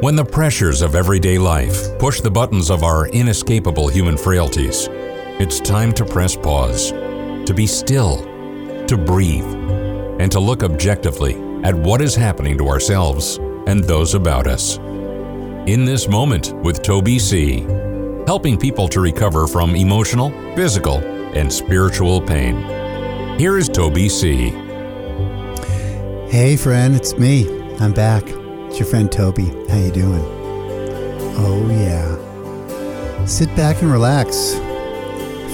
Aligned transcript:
When 0.00 0.14
the 0.14 0.26
pressures 0.26 0.82
of 0.82 0.94
everyday 0.94 1.38
life 1.38 1.98
push 1.98 2.20
the 2.20 2.30
buttons 2.30 2.68
of 2.68 2.82
our 2.82 3.08
inescapable 3.08 3.88
human 3.88 4.18
frailties, 4.18 4.88
it's 5.40 5.58
time 5.58 5.90
to 5.94 6.04
press 6.04 6.36
pause, 6.36 6.90
to 6.90 7.54
be 7.56 7.66
still, 7.66 8.18
to 8.88 8.96
breathe, 8.98 9.50
and 10.20 10.30
to 10.30 10.38
look 10.38 10.62
objectively 10.62 11.36
at 11.64 11.74
what 11.74 12.02
is 12.02 12.14
happening 12.14 12.58
to 12.58 12.68
ourselves 12.68 13.38
and 13.66 13.82
those 13.84 14.14
about 14.14 14.46
us. 14.46 14.76
In 15.66 15.86
this 15.86 16.08
moment 16.08 16.52
with 16.62 16.82
Toby 16.82 17.18
C., 17.18 17.60
helping 18.26 18.58
people 18.58 18.88
to 18.88 19.00
recover 19.00 19.46
from 19.46 19.74
emotional, 19.74 20.30
physical, 20.54 20.98
and 21.34 21.50
spiritual 21.50 22.20
pain. 22.20 22.56
Here 23.38 23.56
is 23.56 23.70
Toby 23.70 24.10
C. 24.10 24.50
Hey 26.28 26.56
friend, 26.56 26.94
it's 26.94 27.16
me. 27.16 27.48
I'm 27.80 27.94
back. 27.94 28.45
It's 28.76 28.80
your 28.82 28.90
friend 28.90 29.10
Toby. 29.10 29.46
How 29.70 29.78
you 29.78 29.90
doing? 29.90 30.22
Oh 31.38 31.66
yeah. 31.70 33.24
Sit 33.24 33.48
back 33.56 33.80
and 33.80 33.90
relax 33.90 34.52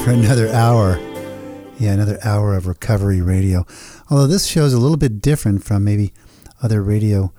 for 0.02 0.10
another 0.10 0.48
hour. 0.48 0.98
Yeah, 1.78 1.92
another 1.92 2.18
hour 2.24 2.56
of 2.56 2.66
recovery 2.66 3.20
radio. 3.20 3.64
Although 4.10 4.26
this 4.26 4.46
show 4.46 4.64
is 4.64 4.72
a 4.74 4.80
little 4.80 4.96
bit 4.96 5.22
different 5.22 5.62
from 5.62 5.84
maybe 5.84 6.12
other 6.64 6.82
radio 6.82 7.32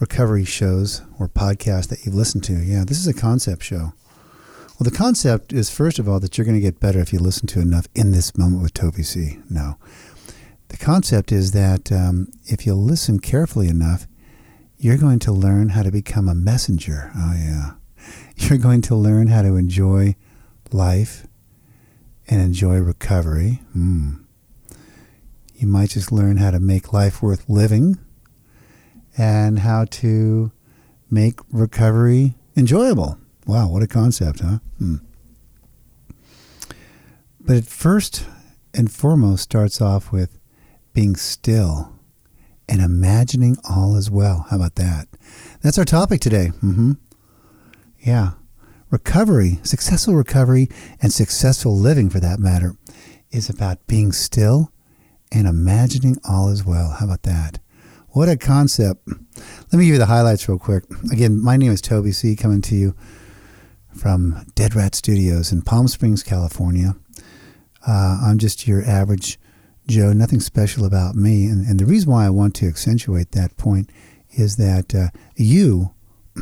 recovery 0.00 0.44
shows 0.44 1.02
or 1.20 1.28
podcasts 1.28 1.86
that 1.90 2.04
you've 2.04 2.16
listened 2.16 2.42
to. 2.42 2.54
Yeah, 2.54 2.82
this 2.84 2.98
is 2.98 3.06
a 3.06 3.14
concept 3.14 3.62
show. 3.62 3.92
Well, 4.80 4.80
the 4.80 4.90
concept 4.90 5.52
is 5.52 5.70
first 5.70 6.00
of 6.00 6.08
all 6.08 6.18
that 6.18 6.38
you're 6.38 6.44
going 6.44 6.56
to 6.56 6.60
get 6.60 6.80
better 6.80 6.98
if 6.98 7.12
you 7.12 7.20
listen 7.20 7.46
to 7.46 7.60
enough 7.60 7.86
in 7.94 8.10
this 8.10 8.36
moment 8.36 8.62
with 8.62 8.74
Toby 8.74 9.04
C. 9.04 9.38
No. 9.48 9.76
The 10.70 10.76
concept 10.76 11.30
is 11.30 11.52
that 11.52 11.92
um, 11.92 12.32
if 12.46 12.66
you 12.66 12.74
listen 12.74 13.20
carefully 13.20 13.68
enough, 13.68 14.08
you're 14.80 14.96
going 14.96 15.18
to 15.18 15.30
learn 15.30 15.68
how 15.68 15.82
to 15.82 15.90
become 15.90 16.26
a 16.26 16.34
messenger. 16.34 17.12
Oh, 17.14 17.34
yeah. 17.34 17.72
You're 18.36 18.58
going 18.58 18.80
to 18.82 18.94
learn 18.94 19.26
how 19.26 19.42
to 19.42 19.56
enjoy 19.56 20.16
life 20.72 21.26
and 22.26 22.40
enjoy 22.40 22.78
recovery. 22.78 23.60
Mm. 23.76 24.24
You 25.54 25.66
might 25.66 25.90
just 25.90 26.10
learn 26.10 26.38
how 26.38 26.50
to 26.50 26.58
make 26.58 26.94
life 26.94 27.22
worth 27.22 27.46
living 27.46 27.98
and 29.18 29.58
how 29.58 29.84
to 29.84 30.50
make 31.10 31.40
recovery 31.52 32.34
enjoyable. 32.56 33.18
Wow, 33.46 33.68
what 33.68 33.82
a 33.82 33.86
concept, 33.86 34.40
huh? 34.40 34.60
Hmm. 34.78 34.96
But 37.38 37.56
it 37.56 37.64
first 37.66 38.24
and 38.72 38.90
foremost 38.90 39.42
starts 39.42 39.82
off 39.82 40.10
with 40.10 40.38
being 40.94 41.16
still 41.16 41.99
and 42.70 42.80
imagining 42.80 43.56
all 43.68 43.96
is 43.96 44.10
well. 44.10 44.46
How 44.48 44.56
about 44.56 44.76
that? 44.76 45.08
That's 45.60 45.76
our 45.76 45.84
topic 45.84 46.20
today. 46.20 46.52
Mm-hmm. 46.62 46.92
Yeah. 47.98 48.32
Recovery, 48.90 49.58
successful 49.62 50.14
recovery, 50.14 50.68
and 51.02 51.12
successful 51.12 51.76
living 51.76 52.08
for 52.08 52.20
that 52.20 52.38
matter, 52.38 52.76
is 53.30 53.50
about 53.50 53.86
being 53.86 54.12
still 54.12 54.72
and 55.32 55.46
imagining 55.46 56.16
all 56.28 56.48
is 56.48 56.64
well. 56.64 56.90
How 56.90 57.06
about 57.06 57.22
that? 57.24 57.58
What 58.10 58.28
a 58.28 58.36
concept. 58.36 59.06
Let 59.06 59.78
me 59.78 59.84
give 59.84 59.94
you 59.94 59.98
the 59.98 60.06
highlights 60.06 60.48
real 60.48 60.58
quick. 60.58 60.84
Again, 61.12 61.42
my 61.42 61.56
name 61.56 61.72
is 61.72 61.80
Toby 61.80 62.12
C., 62.12 62.34
coming 62.34 62.62
to 62.62 62.74
you 62.74 62.96
from 63.94 64.46
Dead 64.54 64.74
Rat 64.74 64.94
Studios 64.94 65.52
in 65.52 65.62
Palm 65.62 65.86
Springs, 65.88 66.22
California. 66.22 66.94
Uh, 67.86 68.20
I'm 68.24 68.38
just 68.38 68.66
your 68.66 68.84
average 68.84 69.38
Joe, 69.90 70.12
nothing 70.12 70.38
special 70.38 70.84
about 70.84 71.16
me. 71.16 71.46
And, 71.46 71.66
and 71.66 71.80
the 71.80 71.84
reason 71.84 72.12
why 72.12 72.24
I 72.24 72.30
want 72.30 72.54
to 72.56 72.68
accentuate 72.68 73.32
that 73.32 73.56
point 73.56 73.90
is 74.30 74.56
that 74.56 74.94
uh, 74.94 75.08
you, 75.34 75.94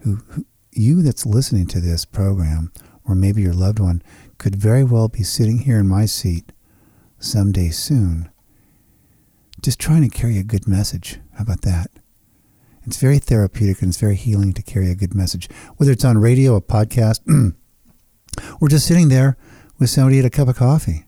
who, 0.00 0.16
who, 0.28 0.46
you 0.72 1.02
that's 1.02 1.26
listening 1.26 1.66
to 1.66 1.80
this 1.80 2.06
program, 2.06 2.72
or 3.04 3.14
maybe 3.14 3.42
your 3.42 3.52
loved 3.52 3.78
one, 3.78 4.02
could 4.38 4.56
very 4.56 4.84
well 4.84 5.08
be 5.08 5.22
sitting 5.22 5.58
here 5.58 5.78
in 5.78 5.86
my 5.86 6.06
seat 6.06 6.52
someday 7.18 7.68
soon, 7.68 8.30
just 9.60 9.78
trying 9.78 10.02
to 10.02 10.08
carry 10.08 10.38
a 10.38 10.44
good 10.44 10.66
message. 10.66 11.20
How 11.34 11.42
about 11.42 11.62
that? 11.62 11.90
It's 12.86 12.96
very 12.96 13.18
therapeutic 13.18 13.82
and 13.82 13.90
it's 13.90 14.00
very 14.00 14.16
healing 14.16 14.54
to 14.54 14.62
carry 14.62 14.90
a 14.90 14.94
good 14.94 15.14
message, 15.14 15.50
whether 15.76 15.92
it's 15.92 16.06
on 16.06 16.16
radio, 16.16 16.56
a 16.56 16.62
podcast, 16.62 17.20
or 18.62 18.68
just 18.68 18.86
sitting 18.86 19.10
there 19.10 19.36
with 19.78 19.90
somebody 19.90 20.20
at 20.20 20.24
a 20.24 20.30
cup 20.30 20.48
of 20.48 20.56
coffee 20.56 21.04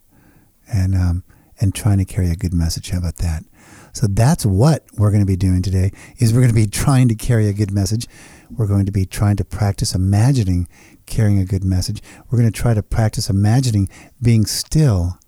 and 0.71 0.95
um, 0.95 1.25
and 1.61 1.75
trying 1.75 1.99
to 1.99 2.05
carry 2.05 2.31
a 2.31 2.37
good 2.37 2.55
message. 2.55 2.91
How 2.91 2.99
about 2.99 3.17
that? 3.17 3.45
So 3.93 4.07
that's 4.07 4.47
what 4.47 4.85
we're 4.95 5.11
going 5.11 5.23
to 5.23 5.27
be 5.27 5.37
doing 5.37 5.63
today. 5.63 5.93
Is 6.19 6.33
we're 6.33 6.41
going 6.41 6.55
to 6.55 6.55
be 6.55 6.67
trying 6.71 7.09
to 7.09 7.15
carry 7.15 7.49
a 7.49 7.53
good 7.53 7.71
message. 7.71 8.07
We're 8.51 8.67
going 8.67 8.87
to 8.87 8.93
be 8.93 9.05
trying 9.05 9.37
to 9.37 9.45
practice 9.45 9.95
imagining 9.95 10.69
carrying 11.07 11.39
a 11.39 11.45
good 11.45 11.65
message. 11.65 12.03
We're 12.31 12.39
going 12.39 12.51
to 12.51 12.59
try 12.59 12.75
to 12.75 12.83
practice 12.83 13.29
imagining 13.29 13.89
being 14.23 14.47
still 14.47 15.19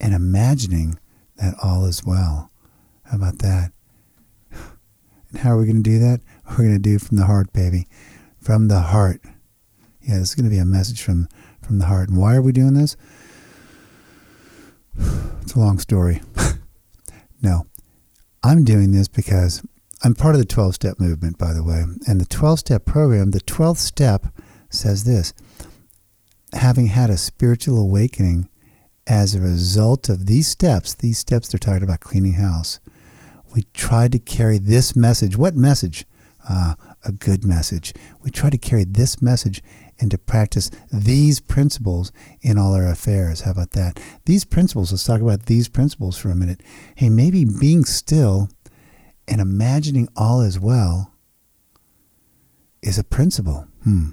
and 0.00 0.14
imagining 0.14 0.98
that 1.36 1.54
all 1.62 1.84
is 1.84 2.04
well. 2.04 2.50
How 3.04 3.16
about 3.16 3.38
that? 3.40 3.72
And 5.28 5.40
how 5.40 5.50
are 5.50 5.58
we 5.58 5.66
going 5.66 5.82
to 5.82 5.90
do 5.90 5.98
that? 5.98 6.20
We're 6.50 6.58
going 6.58 6.74
to 6.74 6.78
do 6.78 7.00
from 7.00 7.16
the 7.16 7.26
heart, 7.26 7.52
baby. 7.52 7.88
From 8.40 8.68
the 8.68 8.78
heart. 8.78 9.20
Yeah, 10.00 10.20
this 10.20 10.30
is 10.30 10.34
going 10.36 10.44
to 10.44 10.50
be 10.50 10.60
a 10.60 10.64
message 10.64 11.02
from, 11.02 11.28
from 11.60 11.80
the 11.80 11.86
heart. 11.86 12.08
And 12.08 12.16
why 12.16 12.36
are 12.36 12.42
we 12.42 12.52
doing 12.52 12.74
this? 12.74 12.96
It's 15.42 15.54
a 15.54 15.60
long 15.60 15.78
story. 15.78 16.22
no, 17.40 17.66
I'm 18.42 18.64
doing 18.64 18.90
this 18.90 19.06
because 19.06 19.62
I'm 20.02 20.14
part 20.14 20.34
of 20.34 20.40
the 20.40 20.44
12 20.44 20.74
step 20.74 20.98
movement, 20.98 21.38
by 21.38 21.52
the 21.52 21.62
way. 21.62 21.84
And 22.08 22.20
the 22.20 22.26
12 22.26 22.58
step 22.58 22.84
program, 22.84 23.30
the 23.30 23.40
12th 23.40 23.76
step 23.76 24.26
says 24.70 25.04
this 25.04 25.32
having 26.52 26.86
had 26.86 27.10
a 27.10 27.16
spiritual 27.16 27.78
awakening 27.78 28.48
as 29.06 29.34
a 29.34 29.40
result 29.40 30.08
of 30.08 30.26
these 30.26 30.48
steps, 30.48 30.94
these 30.94 31.18
steps 31.18 31.48
they're 31.48 31.58
talking 31.58 31.82
about 31.82 32.00
cleaning 32.00 32.34
house, 32.34 32.80
we 33.54 33.62
tried 33.72 34.12
to 34.12 34.18
carry 34.18 34.58
this 34.58 34.96
message. 34.96 35.36
What 35.36 35.54
message? 35.54 36.06
Uh, 36.48 36.74
a 37.04 37.12
good 37.12 37.44
message. 37.44 37.92
We 38.22 38.30
try 38.30 38.50
to 38.50 38.58
carry 38.58 38.84
this 38.84 39.22
message 39.22 39.62
and 39.98 40.10
to 40.10 40.18
practice 40.18 40.70
these 40.92 41.40
principles 41.40 42.12
in 42.42 42.58
all 42.58 42.74
our 42.74 42.86
affairs. 42.86 43.42
How 43.42 43.52
about 43.52 43.70
that? 43.72 44.00
These 44.26 44.44
principles, 44.44 44.92
let's 44.92 45.04
talk 45.04 45.20
about 45.20 45.46
these 45.46 45.68
principles 45.68 46.18
for 46.18 46.30
a 46.30 46.36
minute. 46.36 46.62
Hey, 46.96 47.08
maybe 47.08 47.44
being 47.44 47.84
still 47.84 48.48
and 49.28 49.40
imagining 49.40 50.08
all 50.16 50.40
is 50.40 50.58
well 50.60 51.12
is 52.82 52.98
a 52.98 53.04
principle. 53.04 53.66
Hmm. 53.84 54.10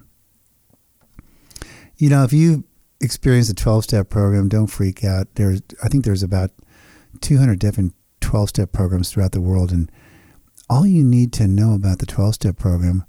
You 1.98 2.10
know, 2.10 2.24
if 2.24 2.34
you 2.34 2.64
experience 3.02 3.48
the 3.48 3.54
12 3.54 3.84
step 3.84 4.10
program, 4.10 4.50
don't 4.50 4.68
freak 4.68 5.04
out. 5.04 5.28
There's, 5.36 5.62
I 5.84 5.88
think 5.90 6.06
there's 6.06 6.24
about 6.24 6.52
200 7.22 7.60
different 7.60 7.94
12 8.22 8.50
step 8.50 8.72
programs 8.72 9.12
throughout 9.12 9.34
the 9.34 9.42
world. 9.42 9.72
And 9.72 9.92
all 10.70 10.88
you 10.88 11.04
need 11.04 11.34
to 11.34 11.48
know 11.48 11.74
about 11.76 12.00
the 12.00 12.06
12 12.06 12.36
step 12.36 12.58
program 12.58 13.06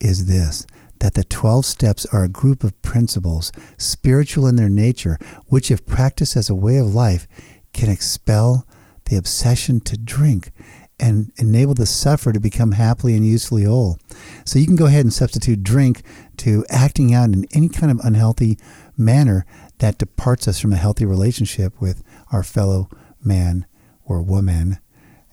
is 0.00 0.26
this 0.26 0.66
that 1.02 1.14
the 1.14 1.24
12 1.24 1.66
steps 1.66 2.06
are 2.12 2.22
a 2.22 2.28
group 2.28 2.62
of 2.62 2.80
principles, 2.80 3.50
spiritual 3.76 4.46
in 4.46 4.54
their 4.54 4.68
nature, 4.68 5.18
which, 5.48 5.68
if 5.68 5.84
practiced 5.84 6.36
as 6.36 6.48
a 6.48 6.54
way 6.54 6.76
of 6.76 6.94
life, 6.94 7.26
can 7.72 7.90
expel 7.90 8.64
the 9.06 9.16
obsession 9.16 9.80
to 9.80 9.98
drink 9.98 10.52
and 11.00 11.32
enable 11.38 11.74
the 11.74 11.86
sufferer 11.86 12.32
to 12.32 12.38
become 12.38 12.70
happily 12.70 13.16
and 13.16 13.26
usefully 13.26 13.64
whole. 13.64 13.98
So 14.44 14.60
you 14.60 14.66
can 14.66 14.76
go 14.76 14.86
ahead 14.86 15.04
and 15.04 15.12
substitute 15.12 15.64
drink 15.64 16.04
to 16.36 16.64
acting 16.68 17.12
out 17.12 17.30
in 17.30 17.48
any 17.50 17.68
kind 17.68 17.90
of 17.90 17.98
unhealthy 18.06 18.56
manner 18.96 19.44
that 19.78 19.98
departs 19.98 20.46
us 20.46 20.60
from 20.60 20.72
a 20.72 20.76
healthy 20.76 21.04
relationship 21.04 21.80
with 21.80 22.04
our 22.30 22.44
fellow 22.44 22.88
man 23.24 23.66
or 24.04 24.22
woman. 24.22 24.78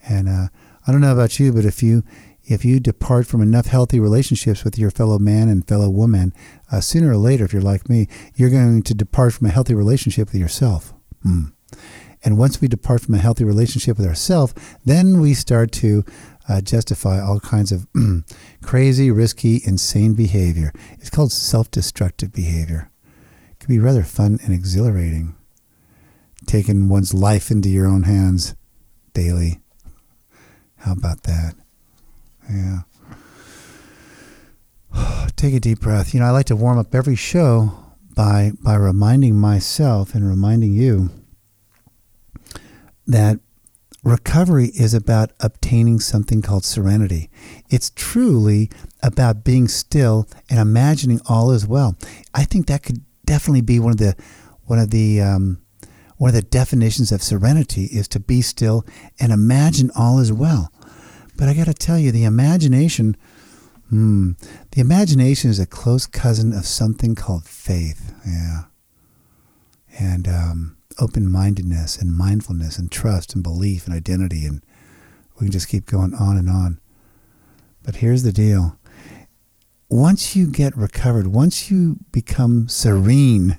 And 0.08 0.28
uh, 0.28 0.48
I 0.84 0.90
don't 0.90 1.00
know 1.00 1.12
about 1.12 1.38
you, 1.38 1.52
but 1.52 1.64
if 1.64 1.80
you 1.80 2.02
if 2.50 2.64
you 2.64 2.80
depart 2.80 3.28
from 3.28 3.42
enough 3.42 3.66
healthy 3.66 4.00
relationships 4.00 4.64
with 4.64 4.76
your 4.76 4.90
fellow 4.90 5.20
man 5.20 5.48
and 5.48 5.66
fellow 5.66 5.88
woman, 5.88 6.34
uh, 6.72 6.80
sooner 6.80 7.12
or 7.12 7.16
later, 7.16 7.44
if 7.44 7.52
you're 7.52 7.62
like 7.62 7.88
me, 7.88 8.08
you're 8.34 8.50
going 8.50 8.82
to 8.82 8.92
depart 8.92 9.34
from 9.34 9.46
a 9.46 9.50
healthy 9.50 9.74
relationship 9.74 10.32
with 10.32 10.40
yourself. 10.40 10.92
Mm. 11.24 11.52
And 12.24 12.36
once 12.36 12.60
we 12.60 12.66
depart 12.66 13.02
from 13.02 13.14
a 13.14 13.18
healthy 13.18 13.44
relationship 13.44 13.96
with 13.96 14.06
ourselves, 14.06 14.52
then 14.84 15.20
we 15.20 15.32
start 15.32 15.70
to 15.72 16.04
uh, 16.48 16.60
justify 16.60 17.20
all 17.20 17.38
kinds 17.38 17.70
of 17.70 17.86
crazy, 18.62 19.12
risky, 19.12 19.62
insane 19.64 20.14
behavior. 20.14 20.72
It's 20.98 21.10
called 21.10 21.30
self 21.30 21.70
destructive 21.70 22.32
behavior. 22.32 22.90
It 23.52 23.60
can 23.60 23.68
be 23.68 23.78
rather 23.78 24.02
fun 24.02 24.40
and 24.42 24.52
exhilarating, 24.52 25.36
taking 26.46 26.88
one's 26.88 27.14
life 27.14 27.52
into 27.52 27.68
your 27.68 27.86
own 27.86 28.02
hands 28.02 28.56
daily. 29.14 29.60
How 30.78 30.92
about 30.92 31.22
that? 31.22 31.54
Yeah. 32.50 32.80
Take 35.36 35.54
a 35.54 35.60
deep 35.60 35.80
breath. 35.80 36.12
You 36.12 36.20
know, 36.20 36.26
I 36.26 36.30
like 36.30 36.46
to 36.46 36.56
warm 36.56 36.78
up 36.78 36.94
every 36.94 37.16
show 37.16 37.72
by 38.14 38.52
by 38.62 38.74
reminding 38.74 39.36
myself 39.36 40.14
and 40.14 40.28
reminding 40.28 40.74
you 40.74 41.10
that 43.06 43.40
recovery 44.02 44.66
is 44.74 44.94
about 44.94 45.32
obtaining 45.40 46.00
something 46.00 46.42
called 46.42 46.64
serenity. 46.64 47.30
It's 47.68 47.90
truly 47.94 48.70
about 49.02 49.44
being 49.44 49.68
still 49.68 50.28
and 50.48 50.58
imagining 50.58 51.20
all 51.28 51.50
is 51.50 51.66
well. 51.66 51.96
I 52.34 52.44
think 52.44 52.66
that 52.66 52.82
could 52.82 53.04
definitely 53.24 53.60
be 53.60 53.78
one 53.78 53.92
of 53.92 53.98
the 53.98 54.16
one 54.64 54.78
of 54.78 54.90
the 54.90 55.20
um, 55.20 55.62
one 56.16 56.28
of 56.28 56.34
the 56.34 56.42
definitions 56.42 57.12
of 57.12 57.22
serenity 57.22 57.84
is 57.84 58.06
to 58.08 58.20
be 58.20 58.42
still 58.42 58.84
and 59.18 59.32
imagine 59.32 59.90
all 59.96 60.18
is 60.18 60.32
well. 60.32 60.72
But 61.40 61.48
I 61.48 61.54
got 61.54 61.68
to 61.68 61.74
tell 61.74 61.98
you, 61.98 62.12
the 62.12 62.24
imagination, 62.24 63.16
hmm, 63.88 64.32
the 64.72 64.82
imagination 64.82 65.48
is 65.48 65.58
a 65.58 65.64
close 65.64 66.06
cousin 66.06 66.52
of 66.52 66.66
something 66.66 67.14
called 67.14 67.46
faith. 67.46 68.12
Yeah, 68.26 68.64
and 69.98 70.28
um, 70.28 70.76
open 70.98 71.26
mindedness 71.32 71.96
and 71.96 72.14
mindfulness 72.14 72.78
and 72.78 72.92
trust 72.92 73.34
and 73.34 73.42
belief 73.42 73.86
and 73.86 73.94
identity. 73.94 74.44
And 74.44 74.62
we 75.36 75.46
can 75.46 75.50
just 75.50 75.68
keep 75.68 75.86
going 75.86 76.12
on 76.12 76.36
and 76.36 76.50
on. 76.50 76.78
But 77.84 77.96
here's 77.96 78.22
the 78.22 78.32
deal 78.32 78.76
once 79.88 80.36
you 80.36 80.46
get 80.46 80.76
recovered, 80.76 81.28
once 81.28 81.70
you 81.70 82.00
become 82.12 82.68
serene, 82.68 83.58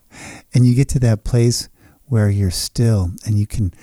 and 0.54 0.64
you 0.64 0.76
get 0.76 0.88
to 0.90 1.00
that 1.00 1.24
place 1.24 1.68
where 2.04 2.30
you're 2.30 2.52
still 2.52 3.10
and 3.26 3.36
you 3.36 3.48
can 3.48 3.74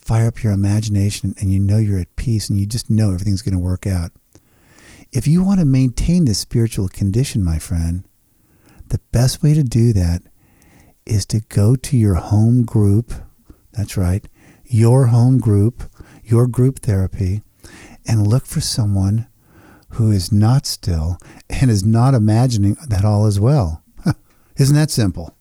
fire 0.00 0.28
up 0.28 0.42
your 0.42 0.52
imagination 0.52 1.34
and 1.38 1.52
you 1.52 1.58
know 1.58 1.78
you're 1.78 1.98
at 2.00 2.16
peace 2.16 2.48
and 2.48 2.58
you 2.58 2.66
just 2.66 2.90
know 2.90 3.12
everything's 3.12 3.42
going 3.42 3.54
to 3.54 3.62
work 3.62 3.86
out. 3.86 4.12
If 5.12 5.26
you 5.26 5.42
want 5.42 5.60
to 5.60 5.66
maintain 5.66 6.24
this 6.24 6.38
spiritual 6.38 6.88
condition, 6.88 7.42
my 7.42 7.58
friend, 7.58 8.04
the 8.88 9.00
best 9.12 9.42
way 9.42 9.54
to 9.54 9.62
do 9.62 9.92
that 9.92 10.22
is 11.06 11.26
to 11.26 11.40
go 11.48 11.74
to 11.76 11.96
your 11.96 12.14
home 12.14 12.64
group. 12.64 13.12
That's 13.72 13.96
right, 13.96 14.26
your 14.64 15.06
home 15.06 15.38
group, 15.38 15.82
your 16.24 16.46
group 16.46 16.80
therapy, 16.80 17.42
and 18.06 18.26
look 18.26 18.46
for 18.46 18.60
someone 18.60 19.26
who 19.90 20.10
is 20.10 20.30
not 20.30 20.66
still 20.66 21.18
and 21.48 21.70
is 21.70 21.84
not 21.84 22.14
imagining 22.14 22.76
that 22.88 23.04
all 23.04 23.26
is 23.26 23.40
well. 23.40 23.82
Isn't 24.56 24.76
that 24.76 24.90
simple? 24.90 25.36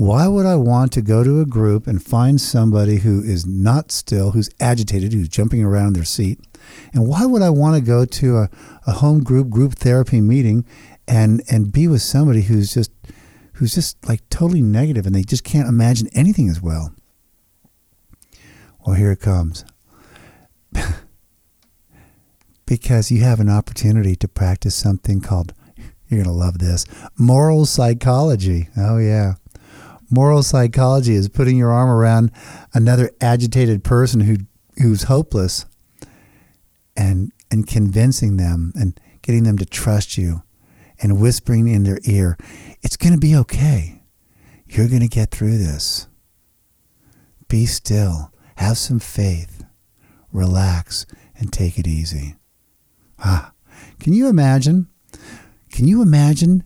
Why 0.00 0.26
would 0.28 0.46
I 0.46 0.56
want 0.56 0.92
to 0.92 1.02
go 1.02 1.22
to 1.22 1.42
a 1.42 1.44
group 1.44 1.86
and 1.86 2.02
find 2.02 2.40
somebody 2.40 2.96
who 3.00 3.22
is 3.22 3.44
not 3.44 3.92
still, 3.92 4.30
who's 4.30 4.48
agitated, 4.58 5.12
who's 5.12 5.28
jumping 5.28 5.62
around 5.62 5.92
their 5.92 6.06
seat? 6.06 6.40
And 6.94 7.06
why 7.06 7.26
would 7.26 7.42
I 7.42 7.50
want 7.50 7.74
to 7.74 7.82
go 7.82 8.06
to 8.06 8.38
a, 8.38 8.50
a 8.86 8.92
home 8.92 9.22
group, 9.22 9.50
group 9.50 9.74
therapy 9.74 10.22
meeting 10.22 10.64
and, 11.06 11.42
and 11.50 11.70
be 11.70 11.86
with 11.86 12.00
somebody 12.00 12.40
who's 12.40 12.72
just 12.72 12.90
who's 13.56 13.74
just 13.74 14.08
like 14.08 14.26
totally 14.30 14.62
negative 14.62 15.04
and 15.04 15.14
they 15.14 15.22
just 15.22 15.44
can't 15.44 15.68
imagine 15.68 16.08
anything 16.14 16.48
as 16.48 16.62
well. 16.62 16.94
Well, 18.86 18.96
here 18.96 19.12
it 19.12 19.20
comes. 19.20 19.66
because 22.64 23.10
you 23.10 23.20
have 23.22 23.38
an 23.38 23.50
opportunity 23.50 24.16
to 24.16 24.28
practice 24.28 24.74
something 24.74 25.20
called, 25.20 25.52
you're 26.08 26.24
going 26.24 26.24
to 26.24 26.30
love 26.30 26.58
this, 26.58 26.86
moral 27.18 27.66
psychology. 27.66 28.70
Oh, 28.78 28.96
yeah. 28.96 29.34
Moral 30.10 30.42
psychology 30.42 31.14
is 31.14 31.28
putting 31.28 31.56
your 31.56 31.70
arm 31.70 31.88
around 31.88 32.32
another 32.74 33.10
agitated 33.20 33.84
person 33.84 34.20
who, 34.20 34.36
who's 34.82 35.04
hopeless 35.04 35.66
and, 36.96 37.32
and 37.50 37.66
convincing 37.66 38.36
them 38.36 38.72
and 38.74 38.98
getting 39.22 39.44
them 39.44 39.56
to 39.58 39.64
trust 39.64 40.18
you 40.18 40.42
and 41.00 41.20
whispering 41.20 41.68
in 41.68 41.84
their 41.84 42.00
ear, 42.04 42.36
it's 42.82 42.96
going 42.96 43.12
to 43.12 43.18
be 43.18 43.36
okay. 43.36 44.02
You're 44.66 44.88
going 44.88 45.00
to 45.00 45.08
get 45.08 45.30
through 45.30 45.58
this. 45.58 46.08
Be 47.48 47.66
still. 47.66 48.32
Have 48.56 48.78
some 48.78 48.98
faith. 48.98 49.64
Relax 50.32 51.06
and 51.36 51.52
take 51.52 51.78
it 51.78 51.86
easy. 51.86 52.36
Ah, 53.18 53.52
can 53.98 54.12
you 54.12 54.28
imagine? 54.28 54.88
Can 55.72 55.86
you 55.86 56.02
imagine 56.02 56.62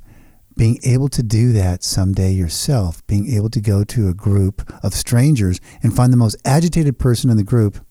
being 0.56 0.78
able 0.84 1.08
to 1.08 1.22
do 1.22 1.52
that 1.52 1.82
someday 1.82 2.32
yourself? 2.32 3.04
Being 3.06 3.30
able 3.32 3.50
to 3.50 3.60
go 3.60 3.84
to 3.84 4.08
a 4.08 4.14
group 4.14 4.70
of 4.82 4.94
strangers 4.94 5.60
and 5.82 5.94
find 5.94 6.12
the 6.12 6.16
most 6.16 6.36
agitated 6.44 6.98
person 6.98 7.30
in 7.30 7.36
the 7.36 7.44
group 7.44 7.84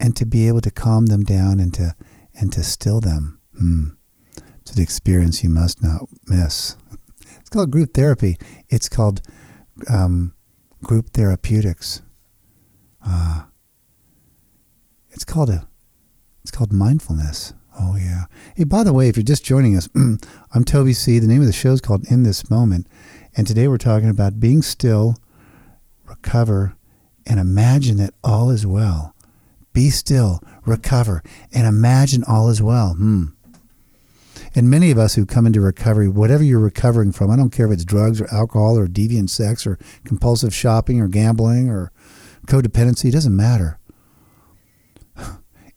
and 0.00 0.16
to 0.16 0.24
be 0.24 0.48
able 0.48 0.60
to 0.62 0.70
calm 0.70 1.06
them 1.06 1.24
down 1.24 1.60
and 1.60 1.74
to, 1.74 1.94
and 2.34 2.52
to 2.52 2.62
still 2.62 3.00
them. 3.00 3.40
Hmm. 3.58 3.84
It's 4.60 4.76
an 4.76 4.82
experience 4.82 5.42
you 5.42 5.50
must 5.50 5.82
not 5.82 6.02
miss. 6.26 6.76
It's 7.40 7.50
called 7.50 7.70
group 7.70 7.94
therapy. 7.94 8.36
It's 8.68 8.88
called 8.88 9.22
um, 9.90 10.34
group 10.82 11.10
therapeutics. 11.10 12.02
Uh, 13.04 13.44
it's 15.10 15.24
called 15.24 15.50
a. 15.50 15.68
It's 16.42 16.50
called 16.50 16.72
mindfulness. 16.72 17.54
Oh 17.80 17.96
yeah. 17.96 18.24
Hey, 18.56 18.64
by 18.64 18.82
the 18.82 18.92
way, 18.92 19.08
if 19.08 19.16
you're 19.16 19.22
just 19.24 19.44
joining 19.44 19.76
us, 19.76 19.88
I'm 19.94 20.64
Toby 20.64 20.92
C. 20.92 21.18
The 21.18 21.28
name 21.28 21.40
of 21.40 21.46
the 21.46 21.52
show 21.52 21.72
is 21.72 21.80
called 21.80 22.10
In 22.10 22.24
This 22.24 22.50
Moment, 22.50 22.88
and 23.36 23.46
today 23.46 23.68
we're 23.68 23.78
talking 23.78 24.08
about 24.08 24.40
being 24.40 24.62
still, 24.62 25.16
recover, 26.06 26.74
and 27.26 27.38
imagine 27.38 27.96
that 27.98 28.14
all 28.24 28.50
is 28.50 28.66
well. 28.66 29.14
Be 29.72 29.90
still, 29.90 30.40
recover, 30.66 31.22
and 31.52 31.66
imagine 31.66 32.24
all 32.24 32.48
is 32.48 32.60
well. 32.60 32.94
Hmm. 32.94 33.26
And 34.54 34.70
many 34.70 34.90
of 34.90 34.98
us 34.98 35.14
who 35.14 35.24
come 35.24 35.46
into 35.46 35.60
recovery, 35.60 36.08
whatever 36.08 36.42
you're 36.42 36.58
recovering 36.58 37.12
from, 37.12 37.30
I 37.30 37.36
don't 37.36 37.50
care 37.50 37.66
if 37.66 37.72
it's 37.72 37.84
drugs 37.84 38.20
or 38.20 38.32
alcohol 38.34 38.76
or 38.76 38.88
deviant 38.88 39.30
sex 39.30 39.66
or 39.66 39.78
compulsive 40.04 40.54
shopping 40.54 41.00
or 41.00 41.06
gambling 41.06 41.68
or 41.68 41.92
codependency, 42.46 43.10
it 43.10 43.12
doesn't 43.12 43.36
matter. 43.36 43.77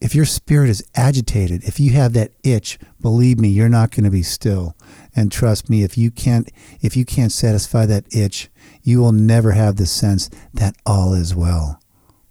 If 0.02 0.16
your 0.16 0.26
spirit 0.26 0.70
is 0.72 0.84
agitated, 0.96 1.64
if 1.64 1.80
you 1.80 1.92
have 1.92 2.14
that 2.14 2.32
itch, 2.44 2.80
believe 3.00 3.40
me, 3.40 3.50
you're 3.50 3.70
not 3.70 3.92
going 3.92 4.04
to 4.04 4.10
be 4.10 4.24
still. 4.24 4.76
And 5.16 5.32
trust 5.32 5.70
me, 5.70 5.84
if 5.84 5.96
you 5.98 6.10
can't 6.10 6.52
if 6.82 6.98
you 6.98 7.06
can't 7.06 7.32
satisfy 7.32 7.86
that 7.86 8.14
itch, 8.14 8.50
you 8.82 9.00
will 9.00 9.12
never 9.12 9.52
have 9.52 9.76
the 9.76 9.86
sense 9.86 10.30
that 10.56 10.76
all 10.88 11.14
is 11.14 11.36
well. 11.36 11.80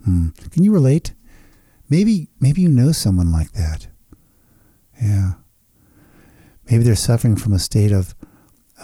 Hmm. 0.05 0.31
Can 0.51 0.65
you 0.65 0.73
relate? 0.73 1.15
Maybe 1.89 2.29
maybe 2.41 2.61
you 2.61 2.69
know 2.69 2.91
someone 2.91 3.31
like 3.31 3.53
that. 3.53 3.87
Yeah. 5.01 5.35
Maybe 6.69 6.83
they're 6.83 6.97
suffering 6.97 7.37
from 7.37 7.53
a 7.53 7.59
state 7.61 7.93
of 7.93 8.17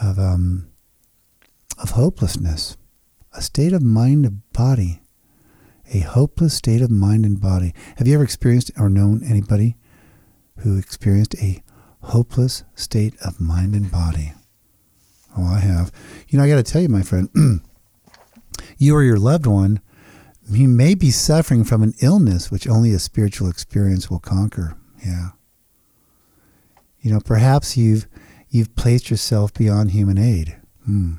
of 0.00 0.18
um, 0.18 0.68
of 1.78 1.90
hopelessness, 1.90 2.76
a 3.32 3.42
state 3.42 3.72
of 3.72 3.82
mind 3.82 4.24
and 4.24 4.52
body, 4.52 5.00
a 5.92 6.00
hopeless 6.00 6.54
state 6.54 6.82
of 6.82 6.90
mind 6.90 7.24
and 7.24 7.40
body. 7.40 7.72
Have 7.96 8.06
you 8.06 8.14
ever 8.14 8.24
experienced 8.24 8.70
or 8.78 8.88
known 8.88 9.22
anybody 9.24 9.76
who 10.58 10.78
experienced 10.78 11.34
a 11.36 11.62
hopeless 12.02 12.64
state 12.74 13.14
of 13.24 13.40
mind 13.40 13.74
and 13.74 13.90
body? 13.90 14.32
Oh, 15.36 15.44
I 15.44 15.58
have. 15.58 15.92
You 16.28 16.38
know, 16.38 16.44
I 16.44 16.48
got 16.48 16.56
to 16.56 16.62
tell 16.62 16.82
you, 16.82 16.88
my 16.88 17.02
friend, 17.02 17.28
you 18.78 18.94
or 18.94 19.02
your 19.02 19.18
loved 19.18 19.46
one, 19.46 19.80
you 20.50 20.68
may 20.68 20.94
be 20.94 21.10
suffering 21.10 21.64
from 21.64 21.82
an 21.82 21.94
illness 22.00 22.50
which 22.50 22.68
only 22.68 22.92
a 22.92 22.98
spiritual 22.98 23.48
experience 23.48 24.08
will 24.08 24.20
conquer. 24.20 24.76
Yeah. 25.04 25.30
You 27.00 27.12
know, 27.12 27.20
perhaps 27.20 27.76
you've 27.76 28.06
you've 28.48 28.74
placed 28.76 29.10
yourself 29.10 29.52
beyond 29.52 29.90
human 29.90 30.18
aid. 30.18 30.56
Hmm. 30.84 31.14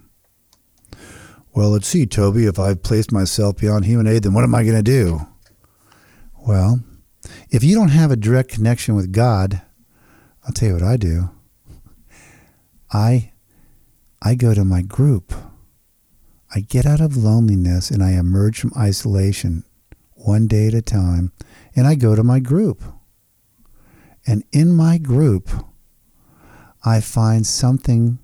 Well, 1.58 1.72
let's 1.72 1.88
see, 1.88 2.06
Toby. 2.06 2.46
If 2.46 2.60
I've 2.60 2.84
placed 2.84 3.12
myself 3.12 3.58
beyond 3.58 3.86
human 3.86 4.06
aid, 4.06 4.22
then 4.22 4.34
what 4.36 4.44
am 4.44 4.54
I 4.54 4.62
going 4.62 4.76
to 4.76 4.84
do? 4.84 5.22
Well, 6.38 6.82
if 7.50 7.64
you 7.64 7.74
don't 7.74 7.90
have 7.90 8.12
a 8.12 8.16
direct 8.16 8.52
connection 8.52 8.94
with 8.94 9.12
God, 9.12 9.64
I'll 10.46 10.54
tell 10.54 10.68
you 10.68 10.76
what 10.76 10.84
I 10.84 10.98
do. 10.98 11.32
I 12.94 13.32
I 14.22 14.36
go 14.36 14.54
to 14.54 14.64
my 14.64 14.84
group. 14.84 15.34
I 16.54 16.60
get 16.60 16.86
out 16.86 17.02
of 17.02 17.18
loneliness 17.18 17.90
and 17.90 18.04
I 18.04 18.12
emerge 18.12 18.60
from 18.60 18.72
isolation 18.78 19.64
one 20.14 20.46
day 20.46 20.68
at 20.68 20.76
a 20.76 20.84
time, 20.84 21.32
and 21.76 21.88
I 21.88 21.96
go 21.96 22.16
to 22.16 22.24
my 22.24 22.40
group. 22.40 22.84
And 24.28 24.44
in 24.52 24.74
my 24.74 25.00
group, 25.00 25.50
I 26.86 27.02
find 27.02 27.48
something 27.48 28.20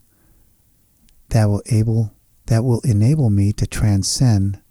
that 1.30 1.46
will 1.46 1.64
able 1.72 2.13
that 2.48 2.64
will 2.64 2.82
enable 2.82 3.30
me 3.30 3.54
to 3.54 3.68
transcend 3.68 4.62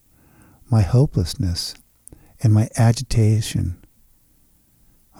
my 0.70 0.82
hopelessness 0.82 1.74
and 2.42 2.52
my 2.52 2.68
agitation. 2.76 3.82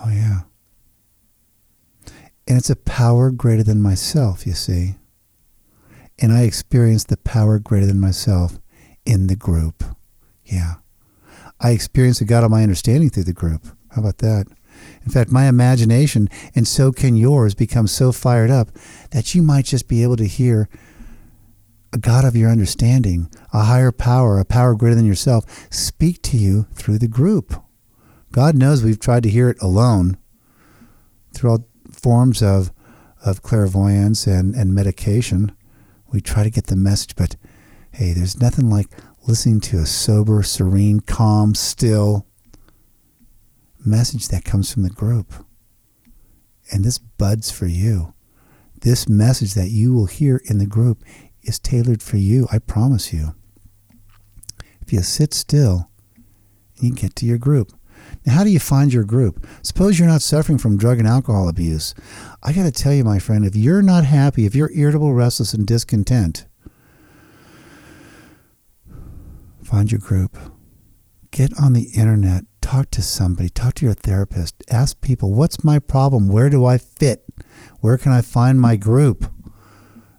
Oh 0.04 0.10
yeah. 0.10 0.40
And 2.48 2.58
it's 2.58 2.70
a 2.70 2.76
power 2.76 3.30
greater 3.30 3.62
than 3.62 3.80
myself, 3.80 4.46
you 4.46 4.52
see. 4.52 4.96
And 6.18 6.32
I 6.32 6.42
experience 6.42 7.04
the 7.04 7.16
power 7.18 7.58
greater 7.58 7.86
than 7.86 8.00
myself 8.00 8.58
in 9.04 9.28
the 9.28 9.36
group. 9.36 9.84
Yeah. 10.44 10.74
I 11.60 11.70
experience 11.70 12.18
the 12.18 12.24
God 12.24 12.44
of 12.44 12.50
my 12.50 12.62
understanding 12.62 13.10
through 13.10 13.24
the 13.24 13.32
group. 13.32 13.66
How 13.90 14.02
about 14.02 14.18
that? 14.18 14.46
In 15.04 15.10
fact, 15.10 15.30
my 15.30 15.46
imagination, 15.46 16.28
and 16.54 16.66
so 16.66 16.92
can 16.92 17.16
yours, 17.16 17.54
become 17.54 17.86
so 17.86 18.10
fired 18.10 18.50
up 18.50 18.70
that 19.10 19.34
you 19.34 19.42
might 19.42 19.66
just 19.66 19.86
be 19.86 20.02
able 20.02 20.16
to 20.16 20.26
hear 20.26 20.68
a 21.92 21.98
God 21.98 22.24
of 22.24 22.34
your 22.34 22.50
understanding, 22.50 23.30
a 23.52 23.64
higher 23.64 23.92
power, 23.92 24.38
a 24.38 24.44
power 24.44 24.74
greater 24.74 24.94
than 24.94 25.04
yourself, 25.04 25.44
speak 25.70 26.22
to 26.22 26.36
you 26.36 26.66
through 26.74 26.98
the 26.98 27.08
group. 27.08 27.54
God 28.32 28.56
knows 28.56 28.82
we've 28.82 28.98
tried 28.98 29.22
to 29.24 29.30
hear 29.30 29.50
it 29.50 29.60
alone 29.60 30.16
through 31.34 31.50
all 31.50 31.68
forms 31.90 32.42
of, 32.42 32.72
of 33.24 33.42
clairvoyance 33.42 34.26
and, 34.26 34.54
and 34.54 34.74
medication. 34.74 35.52
We 36.10 36.20
try 36.20 36.42
to 36.42 36.50
get 36.50 36.66
the 36.66 36.76
message, 36.76 37.14
but 37.14 37.36
hey, 37.92 38.12
there's 38.12 38.40
nothing 38.40 38.70
like 38.70 38.88
listening 39.26 39.60
to 39.60 39.78
a 39.78 39.86
sober, 39.86 40.42
serene, 40.42 41.00
calm, 41.00 41.54
still 41.54 42.26
message 43.84 44.28
that 44.28 44.44
comes 44.44 44.72
from 44.72 44.82
the 44.82 44.90
group. 44.90 45.32
And 46.72 46.84
this 46.84 46.98
buds 46.98 47.50
for 47.50 47.66
you. 47.66 48.14
This 48.80 49.08
message 49.08 49.54
that 49.54 49.70
you 49.70 49.92
will 49.92 50.06
hear 50.06 50.40
in 50.46 50.58
the 50.58 50.66
group 50.66 51.04
is 51.42 51.58
tailored 51.58 52.02
for 52.02 52.16
you, 52.16 52.46
I 52.52 52.58
promise 52.58 53.12
you. 53.12 53.34
If 54.80 54.92
you 54.92 55.02
sit 55.02 55.34
still, 55.34 55.90
you 56.80 56.92
get 56.92 57.14
to 57.16 57.26
your 57.26 57.38
group. 57.38 57.72
Now, 58.26 58.34
how 58.34 58.44
do 58.44 58.50
you 58.50 58.58
find 58.58 58.92
your 58.92 59.04
group? 59.04 59.46
Suppose 59.62 59.98
you're 59.98 60.08
not 60.08 60.22
suffering 60.22 60.58
from 60.58 60.76
drug 60.76 60.98
and 60.98 61.08
alcohol 61.08 61.48
abuse. 61.48 61.94
I 62.42 62.52
got 62.52 62.64
to 62.64 62.72
tell 62.72 62.92
you, 62.92 63.04
my 63.04 63.18
friend, 63.18 63.44
if 63.44 63.56
you're 63.56 63.82
not 63.82 64.04
happy, 64.04 64.44
if 64.44 64.54
you're 64.54 64.72
irritable, 64.72 65.14
restless, 65.14 65.54
and 65.54 65.66
discontent, 65.66 66.46
find 69.62 69.90
your 69.90 70.00
group. 70.00 70.36
Get 71.30 71.58
on 71.58 71.72
the 71.72 71.88
internet, 71.96 72.44
talk 72.60 72.90
to 72.90 73.02
somebody, 73.02 73.48
talk 73.48 73.74
to 73.74 73.86
your 73.86 73.94
therapist, 73.94 74.62
ask 74.70 75.00
people, 75.00 75.32
what's 75.32 75.64
my 75.64 75.78
problem? 75.78 76.28
Where 76.28 76.50
do 76.50 76.66
I 76.66 76.76
fit? 76.76 77.24
Where 77.80 77.96
can 77.96 78.12
I 78.12 78.20
find 78.20 78.60
my 78.60 78.76
group? 78.76 79.31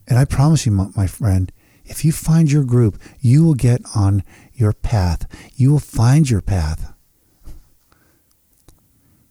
And 0.07 0.17
I 0.17 0.25
promise 0.25 0.65
you, 0.65 0.72
my 0.72 1.07
friend, 1.07 1.51
if 1.86 2.05
you 2.05 2.12
find 2.12 2.51
your 2.51 2.63
group, 2.63 3.01
you 3.19 3.43
will 3.43 3.55
get 3.55 3.81
on 3.95 4.24
your 4.53 4.74
path. 4.74 5.27
You 5.55 5.72
will 5.72 5.79
find 5.79 6.29
your 6.29 6.41
path. 6.41 6.93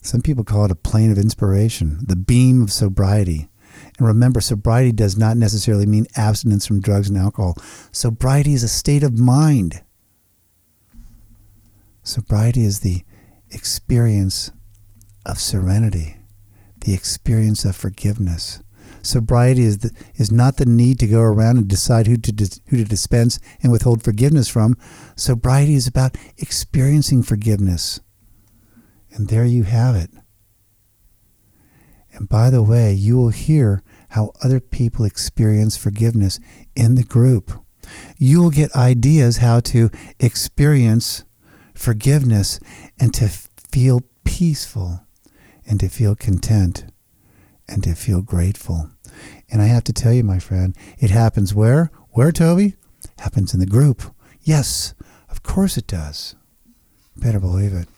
Some 0.03 0.21
people 0.21 0.45
call 0.45 0.65
it 0.65 0.71
a 0.71 0.77
plane 0.77 1.13
of 1.13 1.19
inspiration, 1.19 1.99
the 2.07 2.17
beam 2.17 2.63
of 2.63 2.73
sobriety. 2.73 3.49
And 3.99 4.07
remember, 4.07 4.41
sobriety 4.41 4.93
does 4.93 5.17
not 5.17 5.37
necessarily 5.37 5.87
mean 5.87 6.07
abstinence 6.17 6.67
from 6.67 6.81
drugs 6.81 7.09
and 7.09 7.17
alcohol. 7.17 7.57
Sobriety 7.93 8.53
is 8.53 8.63
a 8.63 8.69
state 8.69 9.03
of 9.03 9.19
mind. 9.19 9.83
Sobriety 12.03 12.65
is 12.65 12.81
the 12.81 13.05
experience 13.51 14.51
of 15.25 15.39
serenity, 15.39 16.17
the 16.81 16.95
experience 16.95 17.65
of 17.65 17.77
forgiveness, 17.77 18.61
Sobriety 19.03 19.63
is, 19.63 19.79
the, 19.79 19.91
is 20.15 20.31
not 20.31 20.57
the 20.57 20.67
need 20.67 20.99
to 21.01 21.07
go 21.07 21.21
around 21.21 21.59
and 21.59 21.69
decide 21.69 22.07
who 22.07 22.17
to, 22.17 22.33
dis, 22.33 22.61
who 22.69 22.77
to 22.77 22.85
dispense 22.85 23.39
and 23.63 23.73
withhold 23.73 24.03
forgiveness 24.03 24.49
from. 24.49 24.77
Sobriety 25.17 25.75
is 25.75 25.87
about 25.87 26.17
experiencing 26.39 27.23
forgiveness. 27.23 28.01
And 29.11 29.29
there 29.29 29.45
you 29.45 29.65
have 29.65 29.97
it. 29.97 30.11
And 32.13 32.29
by 32.29 32.51
the 32.51 32.63
way, 32.63 32.93
you 32.93 33.17
will 33.17 33.31
hear 33.31 33.83
how 34.11 34.33
other 34.43 34.61
people 34.61 35.05
experience 35.05 35.77
forgiveness 35.77 36.39
in 36.77 36.95
the 36.95 37.05
group. 37.05 37.53
You 38.19 38.41
will 38.41 38.51
get 38.51 38.75
ideas 38.77 39.39
how 39.39 39.61
to 39.61 39.91
experience 40.21 41.25
forgiveness 41.75 42.61
and 43.01 43.13
to 43.15 43.29
feel 43.29 44.03
peaceful 44.25 45.07
and 45.67 45.81
to 45.81 45.89
feel 45.89 46.15
content 46.15 46.85
and 47.69 47.83
to 47.85 47.95
feel 47.95 48.23
grateful. 48.23 48.91
And 49.51 49.61
I 49.63 49.67
have 49.67 49.85
to 49.85 49.93
tell 49.93 50.13
you, 50.13 50.25
my 50.25 50.39
friend, 50.39 50.77
it 50.99 51.11
happens 51.11 51.55
where? 51.55 51.91
Where, 52.11 52.33
Toby? 52.33 52.75
Happens 53.19 53.55
in 53.55 53.61
the 53.61 53.67
group. 53.67 54.03
Yes, 54.43 54.95
of 55.29 55.43
course 55.43 55.77
it 55.77 55.87
does. 55.87 56.35
Better 57.17 57.41
believe 57.41 57.73
it. 57.73 57.89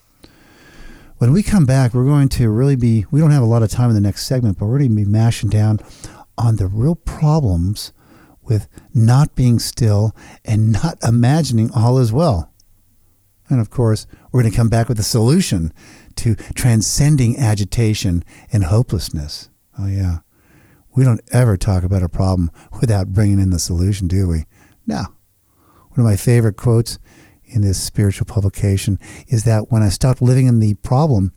When 1.18 1.32
we 1.32 1.42
come 1.42 1.64
back, 1.64 1.94
we're 1.94 2.04
going 2.04 2.28
to 2.30 2.50
really 2.50 2.76
be, 2.76 3.06
we 3.10 3.20
don't 3.20 3.30
have 3.30 3.42
a 3.42 3.46
lot 3.46 3.62
of 3.62 3.70
time 3.70 3.88
in 3.88 3.94
the 3.94 4.00
next 4.00 4.26
segment, 4.26 4.58
but 4.58 4.66
we're 4.66 4.78
going 4.78 4.90
to 4.90 4.96
be 4.96 5.04
mashing 5.04 5.48
down 5.48 5.80
on 6.36 6.56
the 6.56 6.66
real 6.66 6.96
problems 6.96 7.92
with 8.42 8.68
not 8.92 9.34
being 9.34 9.58
still 9.58 10.14
and 10.44 10.72
not 10.72 10.98
imagining 11.02 11.70
all 11.72 11.98
is 11.98 12.12
well. 12.12 12.52
And 13.48 13.60
of 13.60 13.70
course, 13.70 14.06
we're 14.32 14.42
going 14.42 14.50
to 14.50 14.56
come 14.56 14.68
back 14.68 14.88
with 14.88 14.98
a 14.98 15.04
solution 15.04 15.72
to 16.16 16.34
transcending 16.34 17.38
agitation 17.38 18.24
and 18.52 18.64
hopelessness. 18.64 19.48
Oh, 19.78 19.86
yeah. 19.86 20.18
We 20.94 21.04
don't 21.04 21.20
ever 21.32 21.56
talk 21.56 21.82
about 21.82 22.02
a 22.02 22.08
problem 22.08 22.50
without 22.80 23.12
bringing 23.12 23.40
in 23.40 23.50
the 23.50 23.58
solution, 23.58 24.06
do 24.06 24.28
we? 24.28 24.44
No. 24.86 25.04
One 25.90 26.00
of 26.00 26.04
my 26.04 26.16
favorite 26.16 26.56
quotes 26.56 26.98
in 27.44 27.62
this 27.62 27.82
spiritual 27.82 28.26
publication 28.26 28.98
is 29.28 29.44
that 29.44 29.70
when 29.70 29.82
I 29.82 29.88
stopped 29.88 30.22
living 30.22 30.46
in 30.46 30.60
the 30.60 30.74
problem 30.74 31.32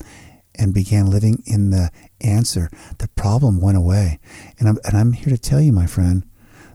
and 0.56 0.74
began 0.74 1.08
living 1.08 1.44
in 1.46 1.72
the 1.72 1.92
answer, 2.22 2.70
the 3.00 3.08
problem 3.10 3.60
went 3.62 3.78
away. 3.78 4.20
And 4.60 4.68
I'm, 4.68 4.78
and 4.84 4.98
I'm 4.98 5.14
here 5.14 5.36
to 5.36 5.42
tell 5.42 5.62
you, 5.62 5.72
my 5.72 5.86
friend, 5.86 6.24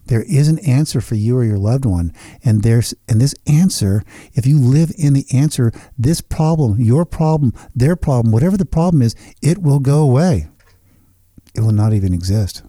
there 0.06 0.22
is 0.22 0.48
an 0.48 0.58
answer 0.60 1.00
for 1.00 1.14
you 1.14 1.36
or 1.36 1.44
your 1.44 1.58
loved 1.58 1.84
one. 1.84 2.12
And 2.44 2.62
there's 2.62 2.92
and 3.08 3.20
this 3.20 3.34
answer, 3.46 4.02
if 4.34 4.46
you 4.46 4.58
live 4.58 4.90
in 4.98 5.12
the 5.12 5.26
answer, 5.32 5.72
this 5.96 6.20
problem, 6.20 6.80
your 6.80 7.04
problem, 7.04 7.52
their 7.74 7.94
problem, 7.94 8.32
whatever 8.32 8.56
the 8.56 8.64
problem 8.64 9.02
is, 9.02 9.14
it 9.40 9.58
will 9.58 9.78
go 9.78 10.02
away 10.02 10.48
it 11.54 11.60
will 11.60 11.72
not 11.72 11.92
even 11.92 12.14
exist. 12.14 12.62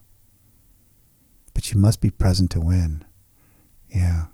But 1.54 1.72
you 1.72 1.80
must 1.80 2.02
be 2.02 2.10
present 2.10 2.52
to 2.52 2.60
win. 2.60 3.06
Yeah. 3.90 4.26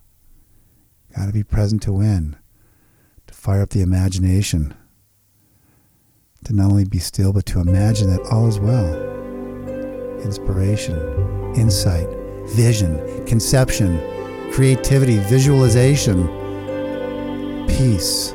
Got 1.16 1.28
to 1.28 1.34
be 1.34 1.44
present 1.44 1.82
to 1.84 1.92
win, 1.92 2.38
to 3.28 3.34
fire 3.34 3.62
up 3.62 3.70
the 3.70 3.82
imagination, 3.82 4.74
to 6.46 6.54
not 6.54 6.72
only 6.72 6.86
be 6.86 7.00
still, 7.00 7.34
but 7.34 7.46
to 7.48 7.60
imagine 7.60 8.10
that 8.10 8.22
all 8.32 8.48
is 8.48 8.60
well. 8.60 8.94
Inspiration, 10.22 10.96
insight, 11.56 12.08
vision, 12.50 13.26
conception, 13.26 14.00
creativity, 14.52 15.18
visualization, 15.18 16.28
peace, 17.68 18.34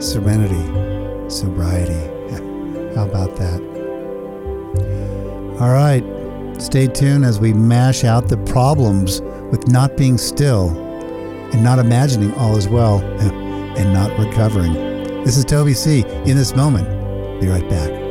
serenity, 0.00 1.30
sobriety. 1.30 2.12
How 2.94 3.04
about 3.04 3.36
that? 3.36 3.60
All 5.60 5.70
right. 5.70 6.04
Stay 6.60 6.86
tuned 6.86 7.24
as 7.24 7.40
we 7.40 7.52
mash 7.52 8.04
out 8.04 8.28
the 8.28 8.36
problems 8.36 9.22
with 9.50 9.68
not 9.68 9.96
being 9.96 10.18
still 10.18 10.68
and 11.52 11.62
not 11.64 11.78
imagining 11.78 12.34
all 12.34 12.56
is 12.56 12.68
well 12.68 13.00
and 13.78 13.92
not 13.92 14.10
recovering. 14.18 14.74
This 15.24 15.36
is 15.36 15.44
Toby 15.44 15.74
C. 15.74 16.00
in 16.00 16.36
this 16.36 16.54
moment. 16.54 16.86
Be 17.40 17.48
right 17.48 17.68
back. 17.70 18.05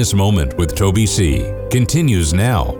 This 0.00 0.14
Moment 0.14 0.56
with 0.56 0.74
Toby 0.74 1.04
C. 1.04 1.52
continues 1.70 2.32
now. 2.32 2.74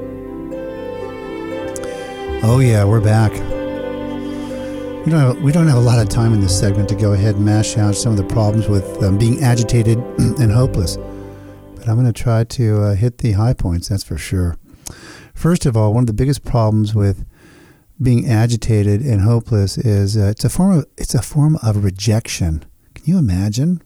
Oh, 2.43 2.61
yeah, 2.63 2.83
we're 2.83 3.03
back. 3.03 3.31
We 5.05 5.13
don't, 5.13 5.21
have, 5.21 5.43
we 5.43 5.53
don't 5.53 5.69
have 5.69 5.77
a 5.77 5.83
lot 5.83 5.99
of 5.99 6.09
time 6.09 6.33
in 6.33 6.41
this 6.41 6.59
segment 6.59 6.89
to 6.89 6.95
go 6.95 7.13
ahead 7.13 7.35
and 7.35 7.45
mash 7.45 7.77
out 7.77 7.95
some 7.95 8.13
of 8.13 8.17
the 8.17 8.25
problems 8.25 8.69
with 8.69 9.03
um, 9.03 9.19
being 9.19 9.43
agitated 9.43 9.99
and 10.19 10.51
hopeless. 10.51 10.97
But 11.77 11.89
I'm 11.89 11.97
going 11.97 12.11
to 12.11 12.13
try 12.15 12.45
to 12.45 12.83
uh, 12.85 12.95
hit 12.95 13.19
the 13.19 13.33
high 13.33 13.53
points, 13.53 13.89
that's 13.89 14.03
for 14.03 14.17
sure. 14.17 14.57
First 15.35 15.67
of 15.67 15.77
all, 15.77 15.93
one 15.93 16.05
of 16.05 16.07
the 16.07 16.15
biggest 16.15 16.43
problems 16.43 16.95
with 16.95 17.27
being 18.01 18.31
agitated 18.31 19.03
and 19.03 19.21
hopeless 19.21 19.77
is 19.77 20.17
uh, 20.17 20.29
it's 20.29 20.47
a 20.47 20.49
form 20.49 20.79
of 20.79 20.87
it's 20.97 21.15
a 21.15 21.21
form 21.21 21.59
of 21.63 21.85
rejection. 21.85 22.65
Can 22.95 23.05
you 23.05 23.19
imagine? 23.19 23.83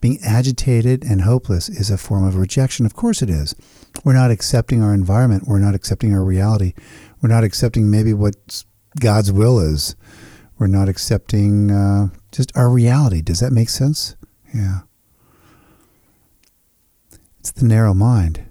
Being 0.00 0.18
agitated 0.24 1.04
and 1.04 1.22
hopeless 1.22 1.68
is 1.68 1.90
a 1.90 1.98
form 1.98 2.24
of 2.24 2.36
rejection. 2.36 2.86
Of 2.86 2.94
course 2.94 3.20
it 3.20 3.30
is. 3.30 3.54
We're 4.04 4.12
not 4.12 4.30
accepting 4.30 4.82
our 4.82 4.94
environment. 4.94 5.44
We're 5.46 5.58
not 5.58 5.74
accepting 5.74 6.14
our 6.14 6.22
reality. 6.22 6.74
We're 7.20 7.30
not 7.30 7.42
accepting 7.42 7.90
maybe 7.90 8.12
what 8.12 8.64
God's 9.00 9.32
will 9.32 9.58
is. 9.58 9.96
We're 10.58 10.68
not 10.68 10.88
accepting 10.88 11.70
uh, 11.70 12.08
just 12.30 12.56
our 12.56 12.70
reality. 12.70 13.22
Does 13.22 13.40
that 13.40 13.52
make 13.52 13.68
sense? 13.68 14.16
Yeah. 14.54 14.80
It's 17.40 17.50
the 17.50 17.64
narrow 17.64 17.94
mind. 17.94 18.44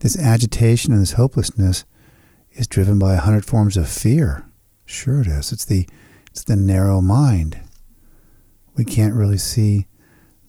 This 0.00 0.18
agitation 0.18 0.92
and 0.92 1.00
this 1.00 1.12
hopelessness 1.12 1.84
is 2.52 2.66
driven 2.66 2.98
by 2.98 3.14
a 3.14 3.20
hundred 3.20 3.44
forms 3.44 3.76
of 3.76 3.88
fear. 3.88 4.46
Sure 4.84 5.20
it 5.20 5.26
is. 5.26 5.52
It's 5.52 5.64
the 5.64 5.86
it's 6.30 6.44
the 6.44 6.56
narrow 6.56 7.00
mind. 7.00 7.58
We 8.76 8.84
can't 8.84 9.14
really 9.14 9.38
see 9.38 9.86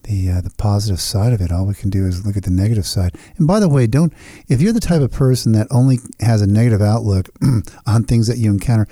the 0.04 0.30
uh, 0.30 0.40
the 0.40 0.50
positive 0.50 1.00
side 1.00 1.32
of 1.32 1.40
it. 1.40 1.52
All 1.52 1.66
we 1.66 1.74
can 1.74 1.90
do 1.90 2.06
is 2.06 2.24
look 2.26 2.36
at 2.36 2.44
the 2.44 2.50
negative 2.50 2.86
side. 2.86 3.16
And 3.36 3.46
by 3.46 3.60
the 3.60 3.68
way, 3.68 3.86
don't 3.86 4.12
if 4.48 4.60
you're 4.60 4.72
the 4.72 4.80
type 4.80 5.02
of 5.02 5.10
person 5.10 5.52
that 5.52 5.66
only 5.70 5.98
has 6.20 6.42
a 6.42 6.46
negative 6.46 6.82
outlook 6.82 7.28
on 7.86 8.04
things 8.04 8.26
that 8.26 8.38
you 8.38 8.50
encounter, 8.50 8.86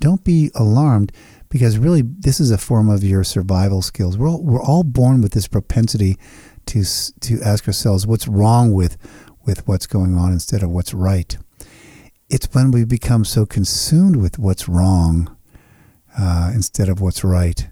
don't 0.00 0.24
be 0.24 0.50
alarmed 0.54 1.12
because 1.48 1.78
really 1.78 2.02
this 2.02 2.40
is 2.40 2.50
a 2.50 2.58
form 2.58 2.88
of 2.88 3.04
your 3.04 3.22
survival 3.22 3.82
skills. 3.82 4.16
We're 4.16 4.30
all, 4.30 4.42
we're 4.42 4.62
all 4.62 4.84
born 4.84 5.20
with 5.20 5.32
this 5.32 5.46
propensity 5.48 6.18
to 6.66 6.84
to 7.20 7.42
ask 7.42 7.66
ourselves 7.66 8.06
what's 8.06 8.26
wrong 8.26 8.72
with 8.72 8.96
with 9.44 9.66
what's 9.68 9.86
going 9.86 10.16
on 10.16 10.32
instead 10.32 10.62
of 10.62 10.70
what's 10.70 10.94
right. 10.94 11.36
It's 12.30 12.48
when 12.52 12.70
we 12.70 12.84
become 12.84 13.24
so 13.26 13.44
consumed 13.44 14.16
with 14.16 14.38
what's 14.38 14.68
wrong 14.68 15.36
uh, 16.18 16.50
instead 16.54 16.88
of 16.88 17.00
what's 17.00 17.22
right, 17.22 17.68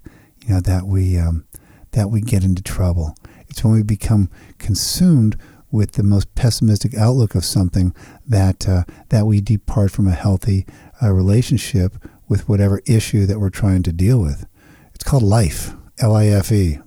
you 0.51 0.57
know, 0.57 0.61
that 0.63 0.87
we 0.87 1.17
um, 1.17 1.45
that 1.93 2.11
we 2.11 2.21
get 2.21 2.43
into 2.43 2.61
trouble. 2.61 3.15
It's 3.49 3.63
when 3.63 3.73
we 3.73 3.85
become 3.85 4.29
consumed 4.59 5.37
with 5.71 5.93
the 5.93 6.03
most 6.03 6.35
pessimistic 6.35 6.93
outlook 6.97 7.37
of 7.37 7.45
something 7.45 7.95
that 8.27 8.69
uh, 8.69 8.83
that 9.11 9.27
we 9.27 9.41
depart 9.41 9.93
from 9.93 10.09
a 10.09 10.13
healthy 10.13 10.67
uh, 11.01 11.13
relationship 11.13 11.95
with 12.29 12.49
whatever 12.49 12.83
issue 12.87 13.27
that 13.27 13.39
we're 13.39 13.51
trying 13.51 13.85
to 13.85 13.93
deal 13.93 14.21
with. 14.21 14.45
It's 14.93 15.05
called 15.05 15.23
life, 15.23 15.75
L 16.01 16.17
I 16.17 16.27
F 16.27 16.51
E. 16.51 16.81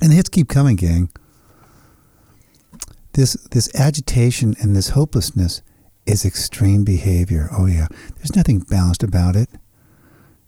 And 0.00 0.12
the 0.12 0.16
hits 0.16 0.28
keep 0.28 0.48
coming, 0.48 0.76
gang. 0.76 1.10
This 3.14 3.32
this 3.50 3.74
agitation 3.74 4.54
and 4.60 4.76
this 4.76 4.90
hopelessness 4.90 5.62
is 6.06 6.24
extreme 6.24 6.84
behavior. 6.84 7.48
Oh 7.50 7.66
yeah, 7.66 7.88
there's 8.16 8.36
nothing 8.36 8.60
balanced 8.60 9.02
about 9.02 9.34
it. 9.34 9.48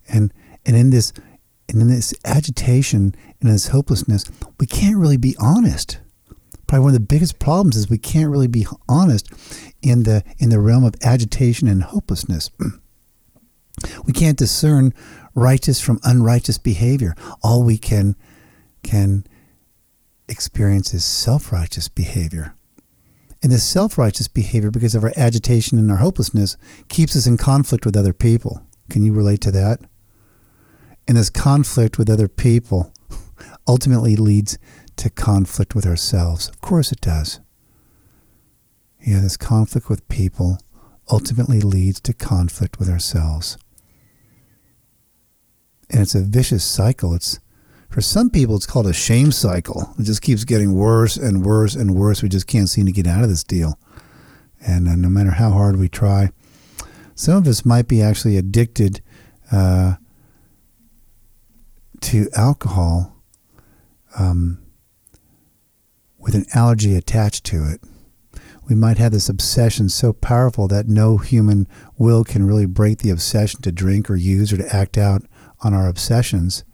And 0.08 0.32
and 0.64 0.76
in 0.76 0.90
this 0.90 1.12
and 1.68 1.82
in 1.82 1.88
this 1.88 2.14
agitation 2.24 3.14
and 3.40 3.50
this 3.50 3.68
hopelessness, 3.68 4.24
we 4.58 4.66
can't 4.66 4.96
really 4.96 5.16
be 5.16 5.36
honest. 5.38 5.98
Probably 6.66 6.84
one 6.84 6.94
of 6.94 7.00
the 7.00 7.06
biggest 7.06 7.38
problems 7.38 7.76
is 7.76 7.88
we 7.88 7.98
can't 7.98 8.30
really 8.30 8.46
be 8.46 8.66
honest 8.88 9.28
in 9.82 10.02
the 10.02 10.22
in 10.38 10.50
the 10.50 10.60
realm 10.60 10.84
of 10.84 10.94
agitation 11.02 11.68
and 11.68 11.82
hopelessness. 11.82 12.50
we 14.04 14.12
can't 14.12 14.38
discern 14.38 14.92
righteous 15.34 15.80
from 15.80 16.00
unrighteous 16.04 16.58
behavior. 16.58 17.14
All 17.42 17.62
we 17.62 17.78
can 17.78 18.16
can 18.82 19.24
experience 20.28 20.92
is 20.92 21.04
self-righteous 21.04 21.88
behavior. 21.88 22.54
And 23.42 23.52
this 23.52 23.64
self-righteous 23.64 24.28
behavior, 24.28 24.70
because 24.70 24.94
of 24.94 25.04
our 25.04 25.12
agitation 25.16 25.78
and 25.78 25.90
our 25.90 25.98
hopelessness, 25.98 26.56
keeps 26.88 27.14
us 27.16 27.26
in 27.26 27.36
conflict 27.36 27.86
with 27.86 27.96
other 27.96 28.12
people. 28.12 28.62
Can 28.90 29.02
you 29.02 29.12
relate 29.12 29.40
to 29.42 29.50
that? 29.52 29.80
And 31.08 31.16
this 31.16 31.30
conflict 31.30 31.96
with 31.96 32.10
other 32.10 32.28
people 32.28 32.92
ultimately 33.66 34.14
leads 34.14 34.58
to 34.96 35.08
conflict 35.08 35.74
with 35.74 35.86
ourselves. 35.86 36.48
Of 36.48 36.60
course 36.60 36.92
it 36.92 37.00
does. 37.00 37.40
Yeah, 39.00 39.20
this 39.20 39.38
conflict 39.38 39.88
with 39.88 40.06
people 40.08 40.58
ultimately 41.10 41.60
leads 41.60 41.98
to 42.02 42.12
conflict 42.12 42.78
with 42.78 42.90
ourselves. 42.90 43.56
And 45.90 46.02
it's 46.02 46.14
a 46.14 46.20
vicious 46.20 46.62
cycle. 46.62 47.14
It's 47.14 47.40
for 47.88 48.02
some 48.02 48.28
people 48.28 48.56
it's 48.56 48.66
called 48.66 48.86
a 48.86 48.92
shame 48.92 49.32
cycle. 49.32 49.94
It 49.98 50.02
just 50.02 50.20
keeps 50.20 50.44
getting 50.44 50.74
worse 50.74 51.16
and 51.16 51.42
worse 51.42 51.74
and 51.74 51.94
worse. 51.94 52.22
We 52.22 52.28
just 52.28 52.46
can't 52.46 52.68
seem 52.68 52.84
to 52.84 52.92
get 52.92 53.06
out 53.06 53.22
of 53.22 53.30
this 53.30 53.44
deal. 53.44 53.78
And 54.60 54.86
uh, 54.86 54.96
no 54.96 55.08
matter 55.08 55.30
how 55.30 55.52
hard 55.52 55.78
we 55.78 55.88
try, 55.88 56.30
some 57.14 57.36
of 57.36 57.46
us 57.48 57.64
might 57.64 57.88
be 57.88 58.02
actually 58.02 58.36
addicted 58.36 59.00
uh, 59.50 59.94
to 62.00 62.28
alcohol 62.34 63.16
um, 64.18 64.58
with 66.18 66.34
an 66.34 66.46
allergy 66.54 66.94
attached 66.94 67.44
to 67.44 67.64
it. 67.68 67.80
We 68.68 68.74
might 68.74 68.98
have 68.98 69.12
this 69.12 69.28
obsession 69.30 69.88
so 69.88 70.12
powerful 70.12 70.68
that 70.68 70.88
no 70.88 71.16
human 71.16 71.66
will 71.96 72.22
can 72.22 72.46
really 72.46 72.66
break 72.66 72.98
the 72.98 73.10
obsession 73.10 73.62
to 73.62 73.72
drink 73.72 74.10
or 74.10 74.16
use 74.16 74.52
or 74.52 74.58
to 74.58 74.76
act 74.76 74.98
out 74.98 75.22
on 75.62 75.72
our 75.72 75.88
obsessions 75.88 76.64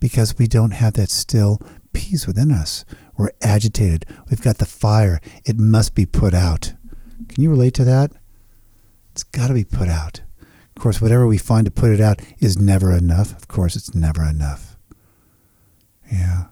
because 0.00 0.36
we 0.36 0.46
don't 0.46 0.72
have 0.72 0.94
that 0.94 1.10
still 1.10 1.60
peace 1.92 2.26
within 2.26 2.50
us. 2.50 2.84
We're 3.16 3.30
agitated. 3.40 4.04
We've 4.28 4.42
got 4.42 4.58
the 4.58 4.66
fire. 4.66 5.20
It 5.44 5.58
must 5.58 5.94
be 5.94 6.06
put 6.06 6.34
out. 6.34 6.74
Can 7.28 7.42
you 7.42 7.50
relate 7.50 7.74
to 7.74 7.84
that? 7.84 8.12
It's 9.12 9.24
got 9.24 9.48
to 9.48 9.54
be 9.54 9.64
put 9.64 9.88
out. 9.88 10.22
Of 10.78 10.82
course, 10.82 11.00
whatever 11.00 11.26
we 11.26 11.38
find 11.38 11.64
to 11.64 11.72
put 11.72 11.90
it 11.90 12.00
out 12.00 12.22
is 12.38 12.56
never 12.56 12.96
enough. 12.96 13.36
Of 13.36 13.48
course, 13.48 13.74
it's 13.74 13.96
never 13.96 14.22
enough. 14.22 14.76
Yeah. 16.08 16.44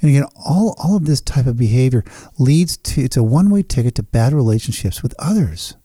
And 0.00 0.08
again, 0.08 0.24
all, 0.34 0.74
all 0.82 0.96
of 0.96 1.04
this 1.04 1.20
type 1.20 1.44
of 1.44 1.58
behavior 1.58 2.04
leads 2.38 2.78
to, 2.78 3.02
it's 3.02 3.18
a 3.18 3.22
one 3.22 3.50
way 3.50 3.62
ticket 3.62 3.96
to 3.96 4.02
bad 4.02 4.32
relationships 4.32 5.02
with 5.02 5.14
others. 5.18 5.76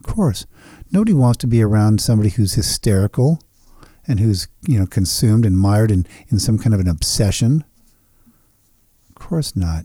Of 0.00 0.06
course, 0.06 0.46
nobody 0.90 1.12
wants 1.12 1.36
to 1.40 1.46
be 1.46 1.62
around 1.62 2.00
somebody 2.00 2.30
who's 2.30 2.54
hysterical 2.54 3.42
and 4.08 4.18
who's, 4.18 4.48
you 4.66 4.78
know, 4.78 4.86
consumed 4.86 5.44
and 5.44 5.58
mired 5.58 5.90
in, 5.90 6.06
in 6.28 6.38
some 6.38 6.56
kind 6.56 6.72
of 6.72 6.80
an 6.80 6.88
obsession. 6.88 7.62
Of 9.10 9.16
course 9.16 9.54
not. 9.54 9.84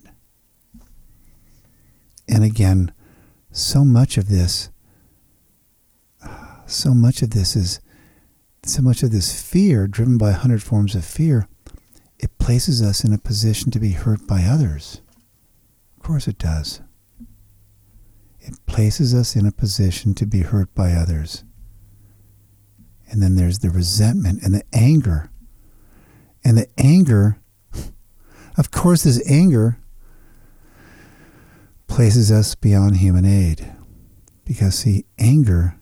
And 2.30 2.45
again, 2.45 2.93
so 3.52 3.84
much 3.84 4.17
of 4.17 4.30
this 4.30 4.69
so 6.71 6.93
much 6.93 7.21
of 7.21 7.31
this 7.31 7.55
is 7.55 7.79
so 8.63 8.81
much 8.81 9.01
of 9.03 9.12
this 9.12 9.41
fear, 9.41 9.88
driven 9.88 10.17
by 10.17 10.29
a 10.29 10.34
hundred 10.34 10.62
forms 10.62 10.95
of 10.95 11.03
fear, 11.03 11.47
it 12.19 12.38
places 12.38 12.81
us 12.81 13.03
in 13.03 13.12
a 13.12 13.17
position 13.17 13.71
to 13.71 13.79
be 13.79 13.91
hurt 13.91 14.27
by 14.27 14.43
others. 14.43 15.01
Of 15.97 16.03
course 16.03 16.27
it 16.27 16.38
does. 16.38 16.81
It 18.39 18.53
places 18.65 19.13
us 19.13 19.36
in 19.36 19.45
a 19.45 19.51
position 19.51 20.13
to 20.15 20.25
be 20.25 20.41
hurt 20.41 20.73
by 20.75 20.93
others. 20.93 21.43
And 23.10 23.21
then 23.21 23.36
there's 23.36 23.60
the 23.60 23.69
resentment 23.69 24.43
and 24.43 24.53
the 24.53 24.63
anger. 24.73 25.31
And 26.43 26.57
the 26.57 26.67
anger, 26.77 27.39
of 28.57 28.71
course, 28.71 29.03
this 29.03 29.27
anger 29.29 29.77
places 31.88 32.31
us 32.31 32.55
beyond 32.55 32.97
human 32.97 33.25
aid. 33.25 33.73
Because, 34.45 34.75
see, 34.75 35.05
anger 35.19 35.80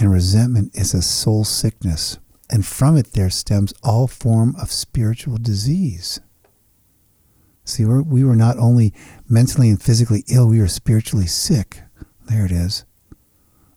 and 0.00 0.10
resentment 0.10 0.74
is 0.74 0.94
a 0.94 1.02
soul 1.02 1.44
sickness, 1.44 2.18
and 2.50 2.64
from 2.64 2.96
it 2.96 3.12
there 3.12 3.28
stems 3.28 3.74
all 3.82 4.06
form 4.06 4.56
of 4.56 4.72
spiritual 4.72 5.36
disease. 5.36 6.18
See, 7.64 7.84
we're, 7.84 8.02
we 8.02 8.24
were 8.24 8.34
not 8.34 8.58
only 8.58 8.94
mentally 9.28 9.68
and 9.68 9.80
physically 9.80 10.24
ill, 10.28 10.48
we 10.48 10.58
were 10.58 10.68
spiritually 10.68 11.26
sick. 11.26 11.82
There 12.24 12.46
it 12.46 12.50
is. 12.50 12.86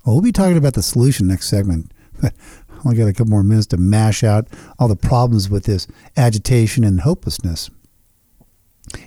Well, 0.05 0.15
we'll 0.15 0.21
be 0.21 0.31
talking 0.31 0.57
about 0.57 0.75
the 0.75 0.81
solution 0.81 1.27
next 1.27 1.49
segment, 1.49 1.91
but 2.21 2.33
I 2.69 2.75
only 2.85 2.97
got 2.97 3.07
a 3.07 3.13
couple 3.13 3.31
more 3.31 3.43
minutes 3.43 3.67
to 3.67 3.77
mash 3.77 4.23
out 4.23 4.47
all 4.79 4.87
the 4.87 4.95
problems 4.95 5.49
with 5.49 5.65
this 5.65 5.87
agitation 6.15 6.85
and 6.85 7.01
hopelessness. 7.01 7.69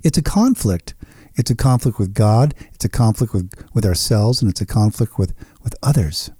It's 0.03 0.19
a 0.19 0.23
conflict. 0.23 0.95
It's 1.35 1.51
a 1.51 1.57
conflict 1.57 1.99
with 1.99 2.15
God, 2.15 2.55
it's 2.73 2.87
a 2.87 2.89
conflict 2.89 3.35
with, 3.35 3.53
with 3.75 3.85
ourselves, 3.85 4.41
and 4.41 4.51
it's 4.51 4.63
a 4.63 4.67
conflict 4.67 5.19
with, 5.19 5.35
with 5.63 5.75
others. 5.83 6.31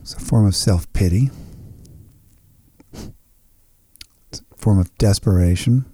It's 0.00 0.14
a 0.14 0.20
form 0.20 0.46
of 0.46 0.54
self 0.54 0.92
pity, 0.92 1.30
it's 2.92 4.40
a 4.40 4.56
form 4.56 4.78
of 4.78 4.96
desperation. 4.98 5.84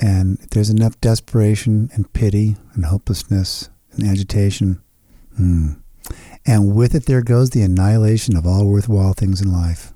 And 0.00 0.40
if 0.40 0.50
there's 0.50 0.70
enough 0.70 1.00
desperation 1.00 1.88
and 1.94 2.12
pity 2.12 2.56
and 2.74 2.86
hopelessness 2.86 3.70
and 3.92 4.04
agitation, 4.04 4.82
hmm, 5.36 5.74
and 6.44 6.74
with 6.74 6.94
it 6.96 7.06
there 7.06 7.22
goes 7.22 7.50
the 7.50 7.62
annihilation 7.62 8.36
of 8.36 8.46
all 8.46 8.66
worthwhile 8.66 9.12
things 9.12 9.40
in 9.40 9.52
life. 9.52 9.92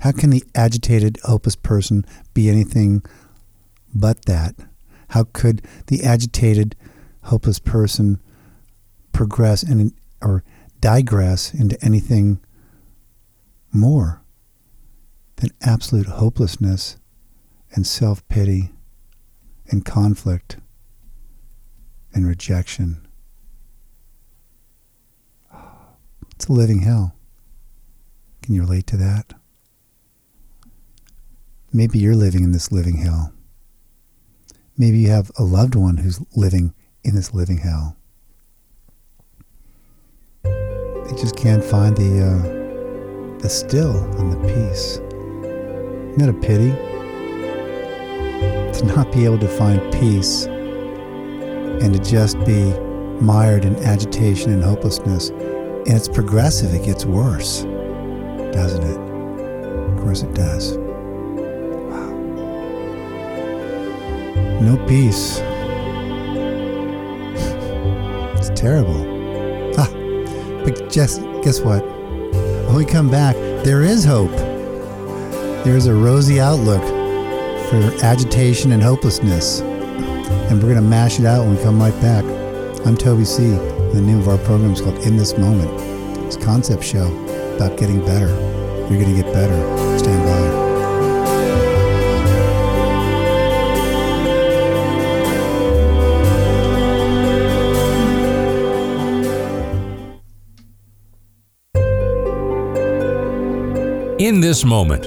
How 0.00 0.12
can 0.12 0.30
the 0.30 0.44
agitated, 0.54 1.18
hopeless 1.24 1.56
person 1.56 2.04
be 2.32 2.48
anything 2.48 3.02
but 3.94 4.26
that? 4.26 4.54
How 5.08 5.24
could 5.32 5.62
the 5.86 6.02
agitated, 6.02 6.76
hopeless 7.24 7.58
person 7.58 8.20
progress 9.12 9.62
and 9.62 9.92
or 10.20 10.44
digress 10.80 11.54
into 11.54 11.82
anything 11.82 12.40
more 13.72 14.22
than 15.36 15.50
absolute 15.62 16.06
hopelessness 16.06 16.96
and 17.72 17.86
self 17.86 18.26
pity 18.28 18.70
and 19.70 19.84
conflict 19.84 20.58
and 22.12 22.26
rejection. 22.26 23.06
It's 26.32 26.46
a 26.46 26.52
living 26.52 26.80
hell. 26.80 27.14
Can 28.42 28.54
you 28.54 28.60
relate 28.60 28.86
to 28.88 28.96
that? 28.98 29.32
Maybe 31.72 31.98
you're 31.98 32.14
living 32.14 32.44
in 32.44 32.52
this 32.52 32.70
living 32.70 32.98
hell. 32.98 33.32
Maybe 34.76 34.98
you 34.98 35.10
have 35.10 35.30
a 35.38 35.44
loved 35.44 35.74
one 35.74 35.98
who's 35.98 36.20
living 36.36 36.74
in 37.04 37.14
this 37.14 37.34
living 37.34 37.58
hell. 37.58 37.96
They 40.42 41.20
just 41.20 41.36
can't 41.36 41.62
find 41.62 41.96
the 41.96 42.24
uh, 42.24 43.38
the 43.38 43.48
still 43.48 43.96
and 44.18 44.32
the 44.32 44.38
peace. 44.48 44.98
Isn't 46.12 46.18
that 46.18 46.28
a 46.28 46.32
pity? 46.32 46.70
To 48.78 48.84
not 48.86 49.12
be 49.12 49.24
able 49.24 49.38
to 49.38 49.48
find 49.48 49.80
peace 49.92 50.46
and 50.46 51.92
to 51.92 51.98
just 51.98 52.38
be 52.44 52.72
mired 53.20 53.64
in 53.64 53.76
agitation 53.84 54.52
and 54.52 54.62
hopelessness. 54.62 55.28
And 55.28 55.90
it's 55.90 56.08
progressive, 56.08 56.72
it 56.74 56.84
gets 56.84 57.04
worse, 57.04 57.62
doesn't 58.52 58.82
it? 58.82 58.98
Of 59.92 60.00
course 60.00 60.22
it 60.22 60.34
does. 60.34 60.78
Wow. 60.78 62.10
No 64.60 64.76
peace. 64.86 65.40
It's 68.48 68.60
terrible. 68.60 69.74
Ah, 69.78 69.88
but 70.64 70.90
just 70.90 71.22
guess 71.42 71.60
what? 71.60 71.84
When 72.66 72.74
we 72.74 72.84
come 72.84 73.10
back, 73.10 73.34
there 73.64 73.82
is 73.82 74.04
hope. 74.04 74.30
There's 75.64 75.86
a 75.86 75.94
rosy 75.94 76.40
outlook 76.40 76.82
for 77.70 78.04
agitation 78.04 78.72
and 78.72 78.82
hopelessness. 78.82 79.60
And 79.60 80.62
we're 80.62 80.68
going 80.68 80.76
to 80.76 80.82
mash 80.82 81.18
it 81.18 81.24
out 81.24 81.46
when 81.46 81.56
we 81.56 81.62
come 81.62 81.80
right 81.80 81.98
back. 82.02 82.24
I'm 82.86 82.96
Toby 82.96 83.24
C. 83.24 83.48
The 83.48 84.02
name 84.02 84.18
of 84.18 84.28
our 84.28 84.38
program 84.38 84.72
is 84.72 84.80
called 84.80 84.98
In 84.98 85.16
This 85.16 85.38
Moment. 85.38 85.70
It's 86.26 86.36
a 86.36 86.40
concept 86.40 86.84
show 86.84 87.06
about 87.56 87.78
getting 87.78 88.04
better. 88.04 88.28
You're 88.90 89.00
going 89.00 89.14
to 89.14 89.22
get 89.22 89.32
better. 89.32 89.93
In 104.24 104.40
this 104.40 104.64
moment, 104.64 105.06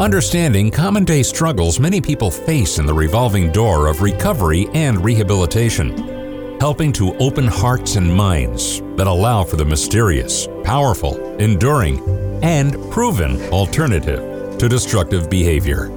understanding 0.00 0.70
common 0.70 1.04
day 1.04 1.22
struggles 1.22 1.78
many 1.78 2.00
people 2.00 2.30
face 2.30 2.78
in 2.78 2.86
the 2.86 2.94
revolving 2.94 3.52
door 3.52 3.86
of 3.86 4.00
recovery 4.00 4.66
and 4.72 5.04
rehabilitation, 5.04 6.58
helping 6.58 6.90
to 6.94 7.14
open 7.18 7.46
hearts 7.46 7.96
and 7.96 8.10
minds 8.10 8.80
that 8.96 9.06
allow 9.08 9.44
for 9.44 9.56
the 9.56 9.64
mysterious, 9.66 10.48
powerful, 10.64 11.18
enduring, 11.36 12.00
and 12.42 12.90
proven 12.90 13.38
alternative 13.52 14.56
to 14.56 14.70
destructive 14.70 15.28
behavior. 15.28 15.88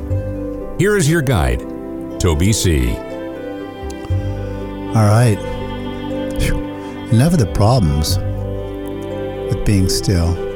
Here 0.78 0.98
is 0.98 1.10
your 1.10 1.22
guide, 1.22 1.62
Toby 2.20 2.52
C. 2.52 2.90
All 4.90 5.08
right. 5.08 5.40
Enough 7.14 7.32
of 7.32 7.40
the 7.40 7.52
problems 7.54 8.18
with 9.48 9.66
being 9.66 9.88
still 9.88 10.49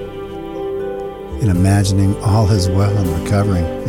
and 1.43 1.51
imagining 1.51 2.15
all 2.23 2.49
is 2.49 2.69
well 2.69 2.97
and 2.97 3.21
recovering. 3.21 3.65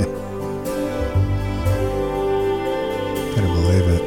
Better 3.37 3.47
believe 3.47 3.87
it. 3.87 4.03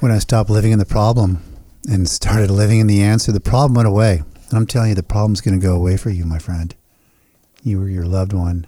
When 0.00 0.10
I 0.10 0.18
stopped 0.20 0.48
living 0.48 0.72
in 0.72 0.78
the 0.78 0.86
problem 0.86 1.42
and 1.86 2.08
started 2.08 2.50
living 2.50 2.80
in 2.80 2.86
the 2.86 3.02
answer, 3.02 3.30
the 3.30 3.40
problem 3.40 3.74
went 3.74 3.86
away. 3.86 4.22
And 4.48 4.56
I'm 4.56 4.66
telling 4.66 4.88
you, 4.88 4.94
the 4.94 5.02
problem's 5.02 5.42
going 5.42 5.60
to 5.60 5.62
go 5.62 5.76
away 5.76 5.98
for 5.98 6.08
you, 6.08 6.24
my 6.24 6.38
friend. 6.38 6.74
You 7.62 7.82
or 7.82 7.90
your 7.90 8.06
loved 8.06 8.32
one. 8.32 8.66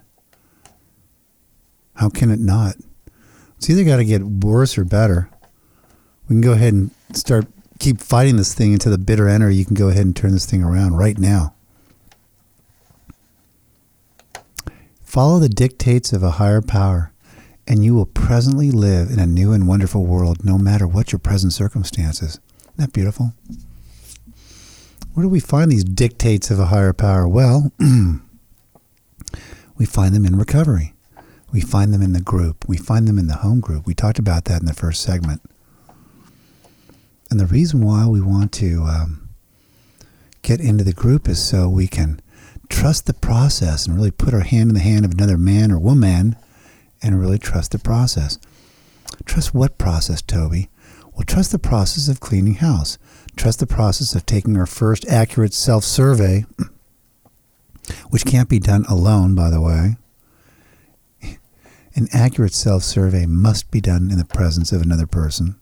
How 1.95 2.11
can 2.11 2.31
it 2.31 2.41
not? 2.41 2.77
It's 3.57 3.71
either 3.71 3.85
got 3.85 3.97
to 3.97 4.05
get 4.05 4.23
worse 4.23 4.77
or 4.77 4.85
better. 4.85 5.31
We 6.29 6.35
can 6.35 6.43
go 6.43 6.53
ahead 6.53 6.75
and 6.75 6.91
start 7.15 7.47
keep 7.81 8.01
fighting 8.01 8.37
this 8.37 8.55
thing 8.55 8.73
into 8.73 8.91
the 8.91 8.99
bitter 8.99 9.29
end, 9.29 9.43
or 9.43 9.51
you 9.51 9.65
can 9.65 9.75
go 9.75 9.89
ahead 9.89 10.05
and 10.05 10.15
turn 10.15 10.33
this 10.33 10.47
thing 10.47 10.63
around 10.63 10.97
right 10.97 11.19
now. 11.19 11.55
Follow 15.03 15.41
the 15.41 15.49
dictates 15.49 16.13
of 16.13 16.23
a 16.23 16.33
higher 16.33 16.63
power, 16.63 17.13
and 17.67 17.85
you 17.85 17.95
will 17.95 18.07
presently 18.07 18.71
live 18.71 19.11
in 19.11 19.19
a 19.19 19.27
new 19.27 19.53
and 19.53 19.67
wonderful 19.67 20.05
world, 20.05 20.45
no 20.45 20.57
matter 20.57 20.87
what 20.87 21.11
your 21.11 21.19
present 21.19 21.53
circumstances. 21.53 22.39
Isn't 22.61 22.77
that 22.77 22.93
beautiful? 22.93 23.33
Where 25.15 25.25
do 25.25 25.29
we 25.29 25.41
find 25.41 25.73
these 25.73 25.83
dictates 25.83 26.51
of 26.51 26.61
a 26.61 26.67
higher 26.67 26.93
power? 26.93 27.27
Well, 27.27 27.73
we 29.77 29.87
find 29.87 30.15
them 30.15 30.25
in 30.25 30.39
recovery. 30.39 30.95
We 31.53 31.61
find 31.61 31.93
them 31.93 32.03
in 32.03 32.13
the 32.13 32.21
group. 32.21 32.69
We 32.69 32.77
find 32.77 33.09
them 33.09 33.19
in 33.19 33.27
the 33.27 33.39
home 33.39 33.59
group. 33.59 33.87
We 33.87 33.95
talked 33.95 34.21
about 34.21 34.45
that 34.45 34.61
in 34.61 34.67
the 34.67 34.75
first 34.75 35.03
segment. 35.03 35.43
And 37.31 37.39
the 37.39 37.47
reason 37.47 37.81
why 37.81 38.07
we 38.07 38.21
want 38.21 38.53
to 38.55 38.83
um, 38.83 39.29
get 40.43 40.61
into 40.61 40.83
the 40.83 40.93
group 40.93 41.29
is 41.29 41.43
so 41.43 41.69
we 41.69 41.87
can 41.87 42.21
trust 42.69 43.07
the 43.07 43.15
process 43.15 43.87
and 43.87 43.95
really 43.95 44.11
put 44.11 44.35
our 44.35 44.41
hand 44.41 44.71
in 44.71 44.75
the 44.75 44.81
hand 44.81 45.05
of 45.05 45.13
another 45.13 45.39
man 45.39 45.71
or 45.71 45.79
woman 45.79 46.37
and 47.03 47.21
really 47.21 47.39
trust 47.39 47.71
the 47.71 47.79
process. 47.79 48.39
Trust 49.25 49.55
what 49.55 49.79
process, 49.79 50.23
Toby? 50.23 50.69
Well, 51.15 51.25
trust 51.25 51.53
the 51.53 51.59
process 51.59 52.09
of 52.09 52.21
cleaning 52.21 52.55
house. 52.55 52.99
Trust 53.37 53.61
the 53.61 53.67
process 53.67 54.15
of 54.15 54.27
taking 54.27 54.57
our 54.57 54.67
first 54.67 55.07
accurate 55.09 55.55
self 55.55 55.85
survey, 55.85 56.47
which 58.11 58.25
can't 58.25 58.49
be 58.49 58.59
done 58.59 58.85
alone, 58.89 59.35
by 59.35 59.51
the 59.51 59.61
way. 59.61 59.97
An 61.95 62.09
accurate 62.13 62.55
self 62.55 62.83
survey 62.83 63.27
must 63.27 63.71
be 63.71 63.81
done 63.81 64.11
in 64.11 64.19
the 64.19 64.25
presence 64.25 64.73
of 64.73 64.83
another 64.83 65.07
person. 65.07 65.60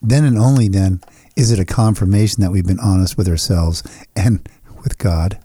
Then 0.00 0.24
and 0.24 0.38
only 0.38 0.68
then 0.68 1.00
is 1.36 1.50
it 1.50 1.58
a 1.58 1.64
confirmation 1.64 2.42
that 2.42 2.50
we've 2.50 2.66
been 2.66 2.80
honest 2.80 3.16
with 3.16 3.28
ourselves 3.28 3.82
and 4.16 4.48
with 4.82 4.98
God. 4.98 5.38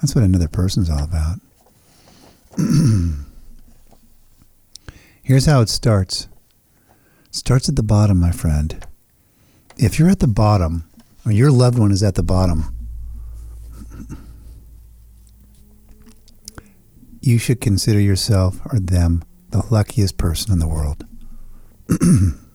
That's 0.00 0.14
what 0.14 0.24
another 0.24 0.48
person's 0.48 0.88
all 0.88 1.04
about. 1.04 1.40
Here's 5.22 5.46
how 5.46 5.60
it 5.60 5.68
starts. 5.68 6.28
It 7.26 7.34
starts 7.34 7.68
at 7.68 7.76
the 7.76 7.82
bottom, 7.82 8.18
my 8.18 8.32
friend. 8.32 8.84
If 9.76 9.98
you're 9.98 10.08
at 10.10 10.20
the 10.20 10.26
bottom, 10.26 10.84
or 11.24 11.32
your 11.32 11.50
loved 11.50 11.78
one 11.78 11.92
is 11.92 12.02
at 12.02 12.14
the 12.14 12.22
bottom, 12.22 12.74
you 17.20 17.38
should 17.38 17.60
consider 17.60 18.00
yourself 18.00 18.60
or 18.72 18.80
them 18.80 19.22
the 19.50 19.64
luckiest 19.70 20.16
person 20.16 20.52
in 20.52 20.58
the 20.58 20.68
world. 20.68 21.04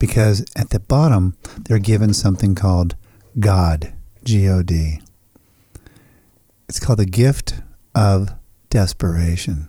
because 0.00 0.44
at 0.56 0.70
the 0.70 0.80
bottom 0.80 1.36
they're 1.60 1.78
given 1.78 2.12
something 2.12 2.56
called 2.56 2.96
God, 3.38 3.92
G 4.24 4.48
O 4.48 4.62
D. 4.62 5.00
It's 6.68 6.80
called 6.80 6.98
the 6.98 7.06
gift 7.06 7.54
of 7.94 8.30
desperation. 8.70 9.68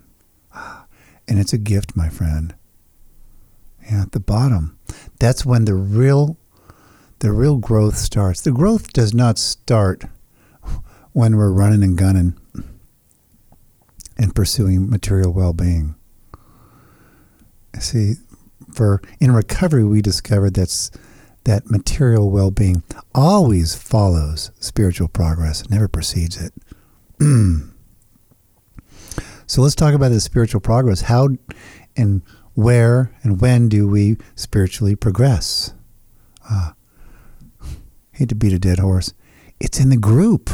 Ah, 0.56 0.86
and 1.28 1.40
it's 1.40 1.54
a 1.54 1.60
gift, 1.60 1.96
my 1.96 2.10
friend. 2.10 2.56
Yeah, 3.84 4.04
at 4.04 4.14
the 4.14 4.20
bottom. 4.20 4.80
That's 5.20 5.46
when 5.46 5.66
the 5.66 5.76
real 5.76 6.38
the 7.20 7.32
real 7.32 7.58
growth 7.58 7.98
starts. 7.98 8.42
The 8.42 8.52
growth 8.52 8.94
does 8.94 9.14
not 9.14 9.38
start 9.38 10.06
when 11.12 11.36
we're 11.36 11.52
running 11.52 11.84
and 11.84 11.98
gunning 11.98 12.36
and 14.18 14.34
pursuing 14.34 14.90
material 14.90 15.32
well-being. 15.32 15.96
See, 17.80 18.16
for 18.74 19.02
in 19.20 19.32
recovery 19.32 19.84
we 19.84 20.02
discovered 20.02 20.54
that's 20.54 20.92
that 21.44 21.70
material 21.70 22.30
well-being 22.30 22.84
always 23.16 23.76
follows 23.76 24.52
spiritual 24.60 25.08
progress, 25.08 25.68
never 25.70 25.88
precedes 25.88 26.38
it. 26.38 26.54
so 29.48 29.62
let's 29.62 29.76
talk 29.76 29.94
about 29.94 30.10
the 30.10 30.20
spiritual 30.22 30.62
progress. 30.62 31.02
How 31.02 31.30
and 31.98 32.22
where 32.54 33.12
and 33.24 33.42
when 33.42 33.70
do 33.70 33.88
we 33.88 34.18
spiritually 34.36 34.96
progress? 34.96 35.74
Uh, 36.50 36.74
hate 38.12 38.30
to 38.30 38.36
beat 38.36 38.54
a 38.54 38.60
dead 38.60 38.80
horse. 38.80 39.14
It's 39.60 39.80
in 39.80 39.90
the 39.90 39.98
group. 39.98 40.50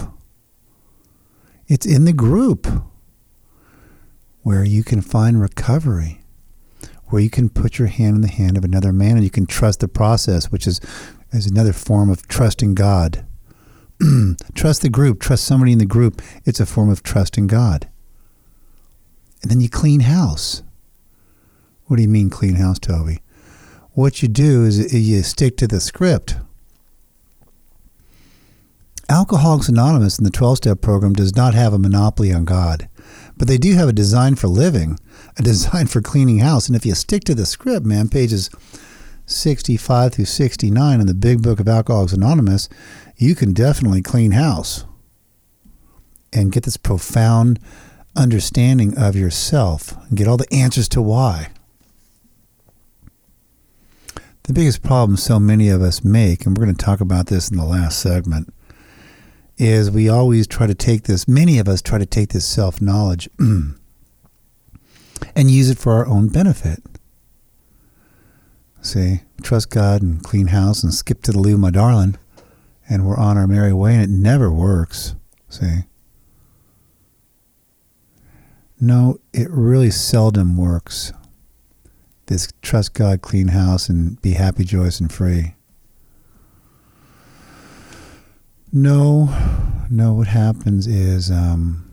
It's 1.67 1.85
in 1.85 2.05
the 2.05 2.13
group 2.13 2.67
where 4.41 4.63
you 4.63 4.83
can 4.83 5.01
find 5.01 5.41
recovery 5.41 6.21
where 7.07 7.21
you 7.21 7.29
can 7.29 7.49
put 7.49 7.79
your 7.79 7.87
hand 7.87 8.15
in 8.15 8.21
the 8.21 8.27
hand 8.27 8.57
of 8.57 8.63
another 8.63 8.91
man 8.91 9.15
and 9.15 9.23
you 9.23 9.29
can 9.29 9.45
trust 9.45 9.79
the 9.79 9.87
process, 9.87 10.51
which 10.51 10.67
is, 10.67 10.79
is 11.31 11.47
another 11.47 11.73
form 11.73 12.09
of 12.09 12.27
trusting 12.27 12.75
God. 12.75 13.25
trust 14.55 14.81
the 14.81 14.89
group, 14.89 15.19
trust 15.19 15.45
somebody 15.45 15.71
in 15.71 15.79
the 15.79 15.85
group. 15.85 16.21
It's 16.45 16.59
a 16.59 16.65
form 16.65 16.89
of 16.89 17.03
trusting 17.03 17.47
God. 17.47 17.87
And 19.41 19.51
then 19.51 19.61
you 19.61 19.69
clean 19.69 20.01
house. 20.01 20.63
What 21.85 21.97
do 21.97 22.01
you 22.01 22.09
mean 22.09 22.29
clean 22.29 22.55
house, 22.55 22.79
Toby? 22.79 23.21
What 23.93 24.21
you 24.21 24.27
do 24.27 24.65
is 24.65 24.93
you 24.93 25.23
stick 25.23 25.57
to 25.57 25.67
the 25.67 25.79
script. 25.79 26.35
Alcoholics 29.09 29.69
Anonymous 29.69 30.19
in 30.19 30.25
the 30.25 30.29
12 30.29 30.57
step 30.57 30.81
program 30.81 31.13
does 31.13 31.35
not 31.35 31.53
have 31.53 31.71
a 31.73 31.79
monopoly 31.79 32.33
on 32.33 32.43
God, 32.43 32.89
but 33.37 33.47
they 33.47 33.57
do 33.57 33.75
have 33.75 33.89
a 33.89 33.93
design 33.93 34.35
for 34.35 34.47
living, 34.47 34.99
a 35.37 35.41
design 35.41 35.87
for 35.87 36.01
cleaning 36.01 36.39
house. 36.39 36.67
And 36.67 36.75
if 36.75 36.85
you 36.85 36.95
stick 36.95 37.23
to 37.25 37.35
the 37.35 37.45
script, 37.45 37.85
man, 37.85 38.09
pages 38.09 38.49
65 39.25 40.13
through 40.13 40.25
69 40.25 41.01
in 41.01 41.07
the 41.07 41.13
big 41.13 41.41
book 41.41 41.59
of 41.59 41.67
Alcoholics 41.67 42.13
Anonymous, 42.13 42.69
you 43.17 43.35
can 43.35 43.53
definitely 43.53 44.01
clean 44.01 44.31
house 44.31 44.85
and 46.33 46.51
get 46.51 46.63
this 46.63 46.77
profound 46.77 47.59
understanding 48.15 48.97
of 48.97 49.15
yourself 49.15 49.93
and 50.07 50.17
get 50.17 50.27
all 50.27 50.37
the 50.37 50.51
answers 50.53 50.89
to 50.89 51.01
why. 51.01 51.49
The 54.43 54.53
biggest 54.53 54.81
problem 54.81 55.17
so 55.17 55.39
many 55.39 55.67
of 55.67 55.81
us 55.81 56.05
make, 56.05 56.45
and 56.45 56.57
we're 56.57 56.63
going 56.63 56.75
to 56.75 56.85
talk 56.85 57.01
about 57.01 57.27
this 57.27 57.51
in 57.51 57.57
the 57.57 57.65
last 57.65 57.99
segment, 57.99 58.53
is 59.57 59.89
we 59.89 60.07
always 60.07 60.47
try 60.47 60.67
to 60.67 60.75
take 60.75 61.03
this, 61.03 61.27
many 61.27 61.59
of 61.59 61.67
us 61.67 61.81
try 61.81 61.97
to 61.97 62.05
take 62.05 62.29
this 62.29 62.45
self 62.45 62.81
knowledge 62.81 63.29
and 63.39 63.75
use 65.35 65.69
it 65.69 65.77
for 65.77 65.93
our 65.93 66.07
own 66.07 66.27
benefit. 66.27 66.83
See, 68.81 69.21
trust 69.41 69.69
God 69.69 70.01
and 70.01 70.23
clean 70.23 70.47
house 70.47 70.83
and 70.83 70.93
skip 70.93 71.21
to 71.23 71.31
the 71.31 71.39
loo, 71.39 71.57
my 71.57 71.71
darling, 71.71 72.17
and 72.89 73.05
we're 73.05 73.17
on 73.17 73.37
our 73.37 73.47
merry 73.47 73.73
way, 73.73 73.95
and 73.95 74.03
it 74.03 74.09
never 74.09 74.51
works. 74.51 75.15
See? 75.49 75.79
No, 78.79 79.19
it 79.33 79.49
really 79.49 79.89
seldom 79.89 80.55
works. 80.55 81.11
This 82.27 82.49
trust 82.61 82.93
God, 82.93 83.21
clean 83.21 83.49
house, 83.49 83.89
and 83.89 84.21
be 84.21 84.33
happy, 84.33 84.63
joyous, 84.63 84.99
and 84.99 85.11
free. 85.11 85.55
No, 88.71 89.33
no, 89.89 90.13
what 90.13 90.27
happens 90.27 90.87
is 90.87 91.31
um, 91.31 91.89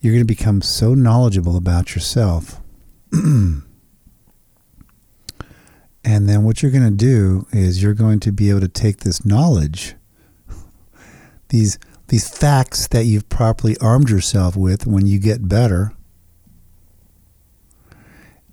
you're 0.00 0.12
going 0.12 0.22
to 0.22 0.26
become 0.26 0.62
so 0.62 0.94
knowledgeable 0.94 1.56
about 1.56 1.94
yourself. 1.94 2.60
and 3.12 3.64
then 6.04 6.44
what 6.44 6.62
you're 6.62 6.70
going 6.70 6.84
to 6.84 6.90
do 6.90 7.46
is 7.52 7.82
you're 7.82 7.94
going 7.94 8.20
to 8.20 8.30
be 8.30 8.50
able 8.50 8.60
to 8.60 8.68
take 8.68 8.98
this 8.98 9.24
knowledge, 9.24 9.96
these 11.48 11.78
these 12.08 12.28
facts 12.28 12.86
that 12.88 13.06
you've 13.06 13.28
properly 13.30 13.76
armed 13.80 14.10
yourself 14.10 14.56
with 14.56 14.86
when 14.86 15.06
you 15.06 15.18
get 15.18 15.48
better, 15.48 15.92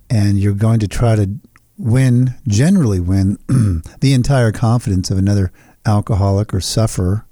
and 0.10 0.40
you're 0.40 0.54
going 0.54 0.80
to 0.80 0.88
try 0.88 1.16
to 1.16 1.30
win, 1.78 2.34
generally 2.48 3.00
win, 3.00 3.38
the 4.00 4.14
entire 4.14 4.52
confidence 4.52 5.12
of 5.12 5.18
another 5.18 5.52
alcoholic 5.86 6.54
or 6.54 6.62
suffer, 6.62 7.26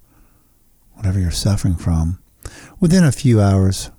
whatever 0.93 1.19
you're 1.19 1.31
suffering 1.31 1.75
from, 1.75 2.19
within 2.79 3.03
a 3.03 3.11
few 3.11 3.41
hours. 3.41 3.91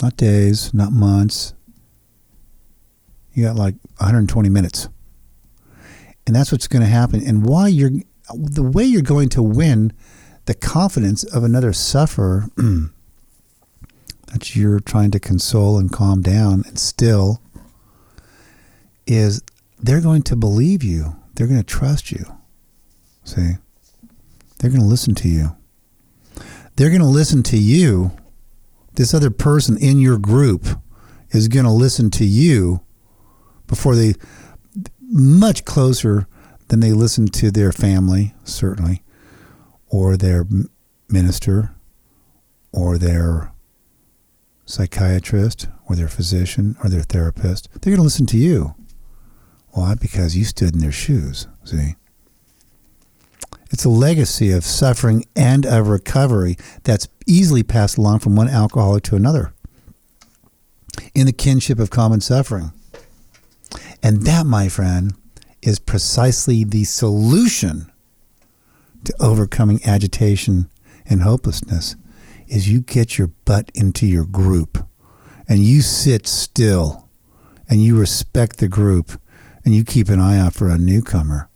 Not 0.00 0.16
days, 0.16 0.74
not 0.74 0.92
months. 0.92 1.54
You 3.34 3.44
got 3.44 3.56
like 3.56 3.74
120 3.98 4.48
minutes. 4.48 4.88
And 6.26 6.34
that's 6.34 6.52
what's 6.52 6.68
going 6.68 6.82
to 6.82 6.88
happen. 6.88 7.26
And 7.26 7.46
why 7.46 7.68
you're 7.68 7.90
the 8.34 8.62
way 8.62 8.84
you're 8.84 9.02
going 9.02 9.28
to 9.30 9.42
win 9.42 9.92
the 10.46 10.54
confidence 10.54 11.24
of 11.24 11.44
another 11.44 11.72
sufferer 11.72 12.46
that 12.56 14.56
you're 14.56 14.80
trying 14.80 15.10
to 15.12 15.20
console 15.20 15.78
and 15.78 15.92
calm 15.92 16.22
down 16.22 16.64
and 16.66 16.78
still 16.78 17.40
is 19.06 19.42
they're 19.78 20.00
going 20.00 20.22
to 20.22 20.36
believe 20.36 20.82
you. 20.82 21.16
They're 21.34 21.46
going 21.46 21.60
to 21.60 21.66
trust 21.66 22.10
you. 22.10 22.24
See? 23.24 23.52
They're 24.58 24.70
going 24.70 24.82
to 24.82 24.86
listen 24.86 25.14
to 25.16 25.28
you. 25.28 25.56
They're 26.76 26.90
going 26.90 27.00
to 27.00 27.06
listen 27.06 27.42
to 27.44 27.56
you. 27.56 28.12
This 28.94 29.14
other 29.14 29.30
person 29.30 29.76
in 29.76 29.98
your 29.98 30.18
group 30.18 30.66
is 31.30 31.48
going 31.48 31.64
to 31.64 31.72
listen 31.72 32.10
to 32.10 32.24
you 32.24 32.80
before 33.66 33.96
they, 33.96 34.14
much 35.00 35.64
closer 35.64 36.26
than 36.68 36.80
they 36.80 36.92
listen 36.92 37.26
to 37.26 37.50
their 37.50 37.72
family, 37.72 38.34
certainly, 38.44 39.02
or 39.88 40.16
their 40.16 40.46
minister, 41.08 41.74
or 42.72 42.98
their 42.98 43.52
psychiatrist, 44.64 45.68
or 45.86 45.96
their 45.96 46.08
physician, 46.08 46.76
or 46.82 46.88
their 46.88 47.02
therapist. 47.02 47.68
They're 47.72 47.90
going 47.90 47.96
to 47.96 48.02
listen 48.02 48.26
to 48.26 48.38
you. 48.38 48.74
Why? 49.70 49.94
Because 49.94 50.36
you 50.36 50.44
stood 50.44 50.74
in 50.74 50.80
their 50.80 50.92
shoes, 50.92 51.46
see? 51.64 51.96
It's 53.72 53.84
a 53.84 53.88
legacy 53.88 54.50
of 54.50 54.64
suffering 54.64 55.24
and 55.34 55.64
of 55.64 55.88
recovery 55.88 56.56
that's 56.84 57.08
easily 57.26 57.62
passed 57.62 57.96
along 57.96 58.18
from 58.18 58.36
one 58.36 58.48
alcoholic 58.48 59.02
to 59.04 59.16
another 59.16 59.54
in 61.14 61.26
the 61.26 61.32
kinship 61.32 61.78
of 61.78 61.90
common 61.90 62.20
suffering. 62.20 62.72
And 64.02 64.22
that, 64.22 64.44
my 64.44 64.68
friend, 64.68 65.14
is 65.62 65.78
precisely 65.78 66.64
the 66.64 66.84
solution 66.84 67.90
to 69.04 69.14
overcoming 69.20 69.80
agitation 69.84 70.70
and 71.06 71.22
hopelessness 71.22 71.96
is 72.48 72.68
you 72.68 72.80
get 72.80 73.16
your 73.16 73.28
butt 73.44 73.70
into 73.74 74.06
your 74.06 74.24
group 74.24 74.86
and 75.48 75.60
you 75.60 75.80
sit 75.80 76.26
still 76.26 77.08
and 77.68 77.82
you 77.82 77.98
respect 77.98 78.58
the 78.58 78.68
group 78.68 79.12
and 79.64 79.74
you 79.74 79.84
keep 79.84 80.08
an 80.08 80.20
eye 80.20 80.38
out 80.38 80.52
for 80.52 80.68
a 80.68 80.78
newcomer 80.78 81.48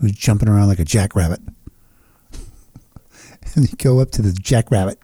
who's 0.00 0.12
jumping 0.12 0.48
around 0.48 0.68
like 0.68 0.78
a 0.78 0.84
jackrabbit. 0.84 1.40
and 3.56 3.70
you 3.70 3.76
go 3.76 4.00
up 4.00 4.10
to 4.12 4.22
the 4.22 4.32
jackrabbit 4.32 4.98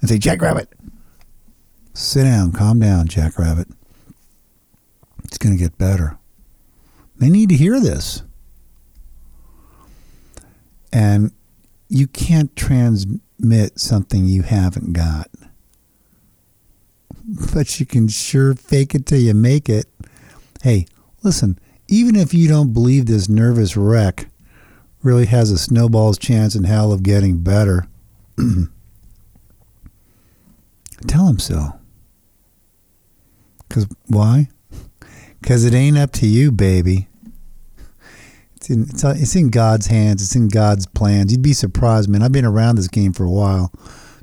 and 0.00 0.08
say, 0.08 0.18
Jackrabbit, 0.18 0.72
sit 1.92 2.24
down, 2.24 2.52
calm 2.52 2.78
down, 2.78 3.06
jackrabbit. 3.06 3.68
It's 5.24 5.38
going 5.38 5.56
to 5.56 5.62
get 5.62 5.78
better. 5.78 6.18
They 7.18 7.28
need 7.28 7.50
to 7.50 7.56
hear 7.56 7.78
this. 7.78 8.22
And 10.92 11.32
you 11.88 12.06
can't 12.06 12.54
transmit 12.56 13.78
something 13.78 14.24
you 14.24 14.42
haven't 14.42 14.92
got. 14.92 15.28
But 17.52 17.78
you 17.78 17.86
can 17.86 18.08
sure 18.08 18.54
fake 18.54 18.94
it 18.94 19.06
till 19.06 19.20
you 19.20 19.34
make 19.34 19.68
it. 19.68 19.86
Hey, 20.62 20.86
listen, 21.22 21.58
even 21.86 22.16
if 22.16 22.34
you 22.34 22.48
don't 22.48 22.72
believe 22.72 23.06
this 23.06 23.28
nervous 23.28 23.76
wreck 23.76 24.28
really 25.02 25.26
has 25.26 25.50
a 25.50 25.58
snowball's 25.58 26.18
chance 26.18 26.54
in 26.54 26.64
hell 26.64 26.92
of 26.92 27.02
getting 27.02 27.38
better, 27.38 27.86
tell 31.06 31.26
him 31.26 31.38
so. 31.38 31.78
Because 33.68 33.86
why? 34.06 34.48
Because 35.40 35.64
it 35.64 35.74
ain't 35.74 35.98
up 35.98 36.12
to 36.12 36.26
you, 36.26 36.50
baby. 36.50 37.08
It's 38.56 38.68
in, 38.68 38.82
it's, 38.82 39.04
uh, 39.04 39.14
it's 39.16 39.36
in 39.36 39.48
God's 39.48 39.86
hands. 39.86 40.22
It's 40.22 40.36
in 40.36 40.48
God's 40.48 40.86
plans. 40.86 41.32
You'd 41.32 41.42
be 41.42 41.52
surprised, 41.52 42.08
man. 42.08 42.22
I've 42.22 42.32
been 42.32 42.44
around 42.44 42.76
this 42.76 42.88
game 42.88 43.12
for 43.12 43.24
a 43.24 43.30
while. 43.30 43.72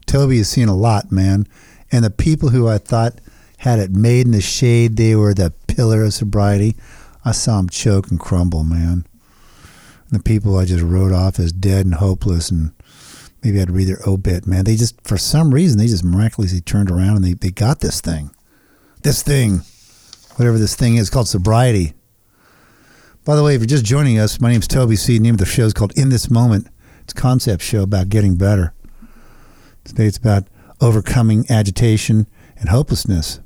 Toby 0.06 0.38
has 0.38 0.50
seen 0.50 0.68
a 0.68 0.76
lot, 0.76 1.12
man. 1.12 1.48
And 1.92 2.04
the 2.04 2.12
people 2.12 2.50
who 2.50 2.68
I 2.68 2.78
thought 2.78 3.20
had 3.58 3.80
it 3.80 3.92
made 3.92 4.26
in 4.26 4.34
the 4.34 4.42
shade, 4.42 4.98
they 4.98 5.16
were 5.16 5.34
the 5.34 5.54
pillar 5.68 6.04
of 6.04 6.14
sobriety. 6.14 6.76
I 7.26 7.32
saw 7.32 7.58
them 7.58 7.70
choke 7.70 8.12
and 8.12 8.20
crumble, 8.20 8.64
man. 8.64 9.06
And 10.10 10.20
the 10.20 10.24
people 10.24 10.58
I 10.58 10.66
just 10.66 10.84
wrote 10.84 11.12
off 11.12 11.40
as 11.40 11.52
dead 11.52 11.86
and 11.86 11.96
hopeless 11.96 12.52
and 12.52 12.72
maybe 13.44 13.62
I'd 13.62 13.72
read 13.72 13.88
their 13.88 14.02
obit, 14.08 14.48
man. 14.48 14.66
They 14.66 14.76
just, 14.76 15.00
for 15.06 15.18
some 15.18 15.54
reason, 15.54 15.78
they 15.78 15.88
just 15.88 16.04
miraculously 16.04 16.62
turned 16.62 16.92
around 16.92 17.18
and 17.18 17.26
they, 17.26 17.34
they 17.34 17.52
got 17.52 17.80
this 17.80 18.02
thing. 18.02 18.32
This 19.04 19.24
thing, 19.24 19.62
whatever 20.36 20.58
this 20.58 20.76
thing 20.76 20.96
is 20.96 21.10
called 21.10 21.28
sobriety. 21.28 21.94
By 23.26 23.36
the 23.36 23.44
way, 23.44 23.56
if 23.56 23.62
you're 23.62 23.68
just 23.68 23.86
joining 23.86 24.20
us, 24.20 24.40
my 24.40 24.52
name's 24.52 24.68
Toby 24.68 24.96
C. 24.96 25.18
The 25.18 25.24
name 25.24 25.36
of 25.36 25.40
the 25.40 25.46
show 25.46 25.64
is 25.64 25.74
called 25.74 25.98
In 25.98 26.10
This 26.10 26.30
Moment. 26.30 26.68
It's 27.02 27.14
a 27.14 27.16
concept 27.16 27.62
show 27.62 27.84
about 27.84 28.10
getting 28.10 28.36
better. 28.36 28.74
Today 29.84 30.06
it's 30.06 30.18
about 30.18 30.48
overcoming 30.82 31.46
agitation 31.50 32.28
and 32.58 32.70
hopelessness 32.70 33.40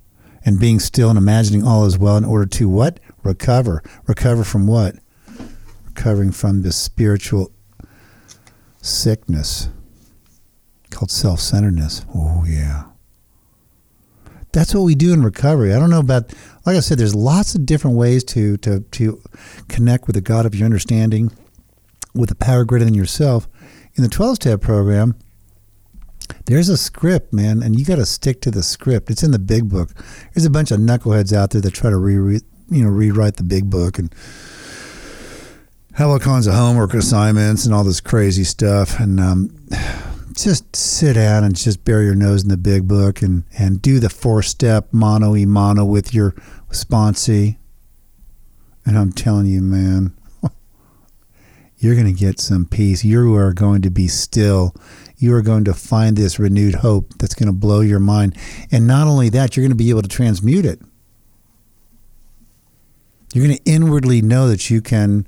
and 0.44 0.60
being 0.60 0.80
still 0.80 1.10
and 1.10 1.18
imagining 1.18 1.66
all 1.66 1.86
is 1.86 1.98
well 1.98 2.18
in 2.18 2.26
order 2.26 2.46
to 2.46 2.68
what? 2.68 3.00
Recover. 3.24 3.84
Recover 4.08 4.44
from 4.44 4.68
what? 4.68 4.96
Recovering 5.86 6.32
from 6.32 6.62
this 6.62 6.76
spiritual 6.76 7.52
sickness 8.82 9.70
called 10.92 11.12
self 11.12 11.40
centeredness. 11.40 12.06
Oh, 12.14 12.46
yeah. 12.48 12.86
That's 14.52 14.76
what 14.76 14.82
we 14.82 14.96
do 14.96 15.14
in 15.14 15.24
recovery. 15.24 15.74
I 15.74 15.80
don't 15.80 15.90
know 15.90 16.00
about, 16.00 16.34
like 16.66 16.76
I 16.76 16.82
said, 16.82 16.98
there's 16.98 17.16
lots 17.16 17.56
of 17.56 17.66
different 17.66 17.96
ways 17.96 18.24
to, 18.26 18.58
to, 18.58 18.82
to 18.82 19.22
connect 19.70 20.08
with 20.08 20.16
the 20.16 20.22
God 20.22 20.46
of 20.46 20.54
your 20.54 20.66
understanding, 20.66 21.32
with 22.14 22.30
the 22.30 22.36
power 22.36 22.66
greater 22.66 22.84
than 22.84 22.94
yourself. 22.94 23.48
In 23.96 24.04
the 24.04 24.10
12 24.10 24.36
step 24.36 24.62
program, 24.62 25.16
there's 26.46 26.70
a 26.70 26.78
script, 26.78 27.34
man, 27.34 27.64
and 27.64 27.80
you 27.80 27.86
got 27.86 27.96
to 27.96 28.06
stick 28.06 28.42
to 28.42 28.52
the 28.52 28.64
script. 28.64 29.10
It's 29.10 29.24
in 29.24 29.32
the 29.32 29.40
big 29.40 29.70
book. 29.70 29.92
There's 30.34 30.46
a 30.46 30.50
bunch 30.50 30.72
of 30.72 30.80
knuckleheads 30.80 31.34
out 31.34 31.52
there 31.52 31.62
that 31.62 31.72
try 31.72 31.90
to 31.90 31.98
re, 31.98 32.40
you 32.70 32.84
know, 32.84 32.90
rewrite 32.90 33.36
the 33.36 33.44
big 33.44 33.70
book 33.70 34.00
and 34.00 34.14
have 35.94 36.10
all 36.10 36.20
kinds 36.20 36.48
of 36.48 36.54
homework 36.54 36.94
assignments 36.94 37.66
and 37.66 37.74
all 37.74 37.84
this 37.84 38.02
crazy 38.02 38.44
stuff, 38.44 39.00
and 39.00 39.20
um, 39.20 39.56
just 40.36 40.76
sit 40.76 41.14
down 41.14 41.44
and 41.44 41.56
just 41.56 41.84
bury 41.84 42.06
your 42.06 42.16
nose 42.16 42.44
in 42.44 42.50
the 42.50 42.58
big 42.58 42.88
book 42.88 43.22
and, 43.22 43.44
and 43.58 43.82
do 43.82 44.00
the 44.00 44.10
four 44.10 44.42
step 44.42 44.88
mano 44.92 45.36
e 45.36 45.46
mano 45.46 45.86
with 45.86 46.14
your 46.14 46.32
sponsee. 46.70 47.58
And 48.86 48.98
I'm 48.98 49.12
telling 49.12 49.46
you, 49.46 49.62
man, 49.62 50.16
you're 51.78 51.96
going 51.96 52.08
to 52.08 52.20
get 52.20 52.40
some 52.40 52.66
peace. 52.66 53.04
You 53.04 53.36
are 53.36 53.54
going 53.54 53.82
to 53.84 53.92
be 53.92 54.08
still. 54.08 54.76
You 55.18 55.36
are 55.36 55.42
going 55.42 55.66
to 55.66 55.74
find 55.74 56.18
this 56.18 56.40
renewed 56.40 56.76
hope 56.76 57.14
that's 57.20 57.36
going 57.36 57.48
to 57.48 57.54
blow 57.54 57.82
your 57.82 58.00
mind. 58.00 58.36
And 58.72 58.88
not 58.88 59.08
only 59.08 59.30
that, 59.30 59.56
you're 59.56 59.64
going 59.64 59.72
to 59.72 59.76
be 59.76 59.92
able 59.92 60.02
to 60.02 60.10
transmute 60.10 60.66
it. 60.66 60.82
You're 63.34 63.46
going 63.46 63.58
to 63.58 63.64
inwardly 63.64 64.22
know 64.22 64.48
that 64.50 64.70
you 64.70 64.82
can 64.82 65.28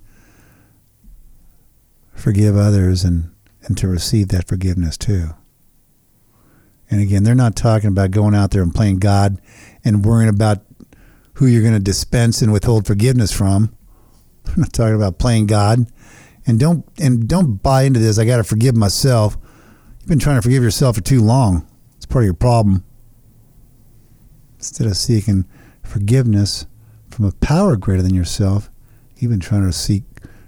forgive 2.15 2.57
others 2.57 3.03
and, 3.03 3.32
and 3.65 3.77
to 3.77 3.87
receive 3.87 4.29
that 4.29 4.47
forgiveness 4.47 4.97
too. 4.97 5.29
And 6.89 7.01
again, 7.01 7.23
they're 7.23 7.35
not 7.35 7.55
talking 7.55 7.89
about 7.89 8.11
going 8.11 8.35
out 8.35 8.51
there 8.51 8.61
and 8.61 8.73
playing 8.73 8.99
God 8.99 9.41
and 9.83 10.05
worrying 10.05 10.29
about 10.29 10.63
who 11.35 11.47
you're 11.47 11.61
going 11.61 11.73
to 11.73 11.79
dispense 11.79 12.41
and 12.41 12.53
withhold 12.53 12.85
forgiveness 12.85 13.31
from. 13.31 13.75
They're 14.43 14.57
not 14.57 14.73
talking 14.73 14.95
about 14.95 15.17
playing 15.17 15.47
God. 15.47 15.87
And 16.45 16.59
don't 16.59 16.85
and 16.99 17.27
don't 17.27 17.63
buy 17.63 17.83
into 17.83 17.99
this. 17.99 18.19
I 18.19 18.25
got 18.25 18.37
to 18.37 18.43
forgive 18.43 18.75
myself. 18.75 19.37
You've 19.99 20.09
been 20.09 20.19
trying 20.19 20.35
to 20.35 20.41
forgive 20.41 20.61
yourself 20.61 20.97
for 20.97 21.01
too 21.01 21.21
long. 21.21 21.65
It's 21.95 22.05
part 22.05 22.23
of 22.23 22.25
your 22.25 22.33
problem. 22.33 22.83
Instead 24.57 24.85
of 24.87 24.97
seeking 24.97 25.45
forgiveness 25.81 26.67
from 27.09 27.25
a 27.25 27.31
power 27.31 27.77
greater 27.77 28.01
than 28.01 28.13
yourself, 28.13 28.69
you've 29.17 29.31
been 29.31 29.39
trying 29.39 29.65
to 29.65 29.71
seek 29.71 30.03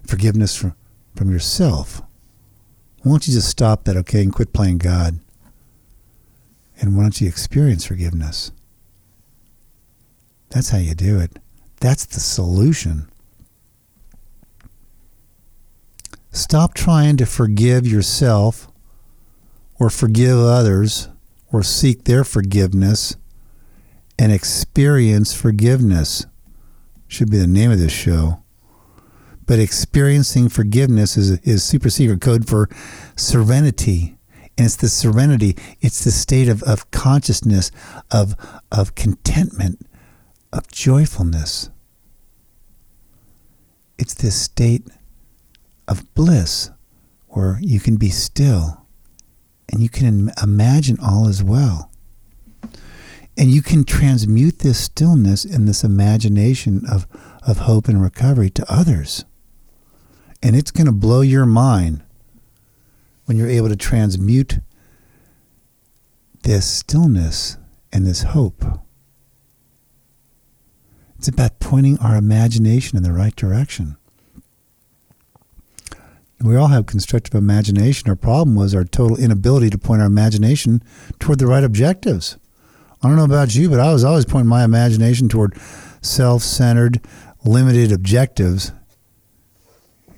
forgiveness 0.06 0.56
from, 0.56 0.76
from 1.16 1.32
yourself. 1.32 2.02
Why 3.06 3.12
don't 3.12 3.28
you 3.28 3.36
just 3.36 3.50
stop 3.50 3.84
that, 3.84 3.96
okay, 3.98 4.24
and 4.24 4.34
quit 4.34 4.52
playing 4.52 4.80
God? 4.80 5.20
And 6.82 6.98
why 6.98 7.04
don't 7.04 7.22
you 7.22 7.28
experience 7.28 7.86
forgiveness? 7.86 8.52
That's 10.50 10.72
how 10.72 10.80
you 10.80 10.96
do 10.96 11.20
it. 11.20 11.38
That's 11.80 12.06
the 12.06 12.20
solution. 12.20 13.08
Stop 16.32 16.74
trying 16.74 17.18
to 17.18 17.28
forgive 17.28 17.86
yourself 17.86 18.70
or 19.80 19.92
forgive 19.92 20.40
others 20.40 21.08
or 21.52 21.62
seek 21.62 22.06
their 22.06 22.24
forgiveness 22.24 23.18
and 24.18 24.32
experience 24.32 25.32
forgiveness. 25.32 26.26
Should 27.08 27.30
be 27.30 27.38
the 27.38 27.46
name 27.46 27.70
of 27.70 27.78
this 27.78 27.94
show. 27.94 28.42
But 29.46 29.60
experiencing 29.60 30.50
forgiveness 30.50 31.18
is, 31.18 31.40
is 31.40 31.64
super 31.64 31.90
secret 31.90 32.22
code 32.22 32.48
for 32.48 32.70
serenity. 33.16 34.18
And 34.58 34.66
it's 34.66 34.78
the 34.78 34.90
serenity, 34.90 35.58
it's 35.82 36.04
the 36.04 36.12
state 36.12 36.48
of, 36.48 36.64
of 36.64 36.90
consciousness, 36.92 37.72
of, 38.10 38.36
of 38.72 38.96
contentment, 38.96 39.86
of 40.54 40.68
joyfulness. 40.70 41.70
It's 43.98 44.14
this 44.14 44.42
state 44.42 44.88
of 45.88 46.14
bliss 46.16 46.72
where 47.28 47.60
you 47.62 47.80
can 47.80 47.98
be 47.98 48.10
still 48.10 48.86
and 49.72 49.82
you 49.82 49.90
can 49.90 50.32
imagine 50.42 50.98
all 51.04 51.28
is 51.28 51.44
well. 51.44 51.92
And 53.38 53.52
you 53.52 53.62
can 53.62 53.84
transmute 53.84 54.60
this 54.60 54.80
stillness 54.80 55.44
and 55.44 55.68
this 55.68 55.84
imagination 55.84 56.84
of, 56.90 57.06
of 57.46 57.60
hope 57.60 57.88
and 57.88 58.02
recovery 58.02 58.50
to 58.52 58.72
others. 58.72 59.26
And 60.46 60.56
it's 60.56 60.70
going 60.70 60.86
to 60.86 60.92
blow 60.92 61.22
your 61.22 61.48
mind 61.48 62.04
when 63.26 63.36
you're 63.36 63.50
able 63.50 63.68
to 63.68 63.76
transmute 63.76 64.60
this 66.44 66.72
stillness 66.72 67.58
and 67.92 68.06
this 68.06 68.22
hope. 68.22 68.64
It's 71.18 71.28
about 71.28 71.60
pointing 71.60 71.98
our 71.98 72.16
imagination 72.16 72.96
in 72.96 73.02
the 73.02 73.12
right 73.12 73.36
direction. 73.36 73.98
We 76.40 76.56
all 76.56 76.68
have 76.68 76.86
constructive 76.86 77.34
imagination. 77.34 78.08
Our 78.08 78.16
problem 78.16 78.56
was 78.56 78.76
our 78.76 78.84
total 78.84 79.18
inability 79.18 79.72
to 79.72 79.80
point 79.80 80.02
our 80.02 80.08
imagination 80.08 80.84
toward 81.18 81.40
the 81.40 81.48
right 81.48 81.64
objectives. 81.64 82.38
I 83.02 83.08
don't 83.08 83.18
know 83.18 83.24
about 83.24 83.56
you, 83.56 83.68
but 83.68 83.80
I 83.80 83.92
was 83.92 84.04
always 84.04 84.26
pointing 84.26 84.50
my 84.50 84.64
imagination 84.64 85.28
toward 85.28 85.58
self 86.04 86.44
centered, 86.44 87.02
limited 87.44 87.92
objectives 87.92 88.74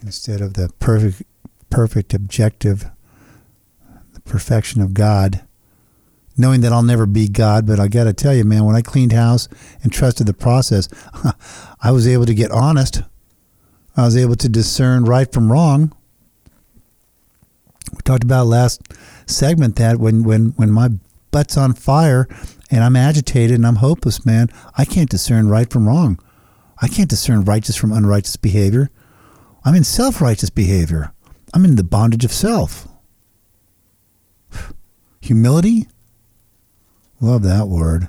instead 0.01 0.41
of 0.41 0.53
the 0.53 0.69
perfect, 0.79 1.23
perfect 1.69 2.13
objective, 2.13 2.89
the 4.13 4.21
perfection 4.21 4.81
of 4.81 4.93
God. 4.93 5.41
Knowing 6.39 6.61
that 6.61 6.71
I'll 6.71 6.83
never 6.83 7.07
be 7.07 7.27
God, 7.27 7.65
but 7.65 7.79
I 7.79 7.87
got 7.87 8.03
to 8.03 8.13
tell 8.13 8.33
you, 8.35 8.43
man, 8.43 8.63
when 8.63 8.75
I 8.75 8.81
cleaned 8.81 9.11
house 9.11 9.47
and 9.81 9.91
trusted 9.91 10.27
the 10.27 10.35
process, 10.35 10.87
I 11.81 11.91
was 11.91 12.07
able 12.07 12.27
to 12.27 12.35
get 12.35 12.51
honest. 12.51 13.01
I 13.95 14.05
was 14.05 14.15
able 14.15 14.35
to 14.35 14.47
discern 14.47 15.05
right 15.05 15.31
from 15.31 15.51
wrong. 15.51 15.95
We 17.91 17.99
talked 18.03 18.23
about 18.23 18.45
last 18.45 18.81
segment 19.25 19.77
that 19.77 19.97
when 19.97 20.23
when 20.23 20.49
when 20.57 20.71
my 20.71 20.89
butt's 21.31 21.57
on 21.57 21.73
fire 21.73 22.27
and 22.69 22.83
I'm 22.83 22.95
agitated 22.95 23.55
and 23.55 23.65
I'm 23.65 23.77
hopeless, 23.77 24.25
man, 24.25 24.49
I 24.77 24.85
can't 24.85 25.09
discern 25.09 25.49
right 25.49 25.69
from 25.69 25.87
wrong. 25.87 26.19
I 26.81 26.87
can't 26.87 27.09
discern 27.09 27.45
righteous 27.45 27.75
from 27.75 27.91
unrighteous 27.91 28.35
behavior. 28.35 28.91
I'm 29.67 29.75
in 29.75 29.83
self 29.83 30.21
righteous 30.21 30.49
behavior. 30.49 31.11
I'm 31.53 31.65
in 31.65 31.75
the 31.75 31.83
bondage 31.83 32.23
of 32.23 32.31
self. 32.31 32.87
Humility? 35.21 35.89
Love 37.19 37.43
that 37.43 37.67
word. 37.67 38.07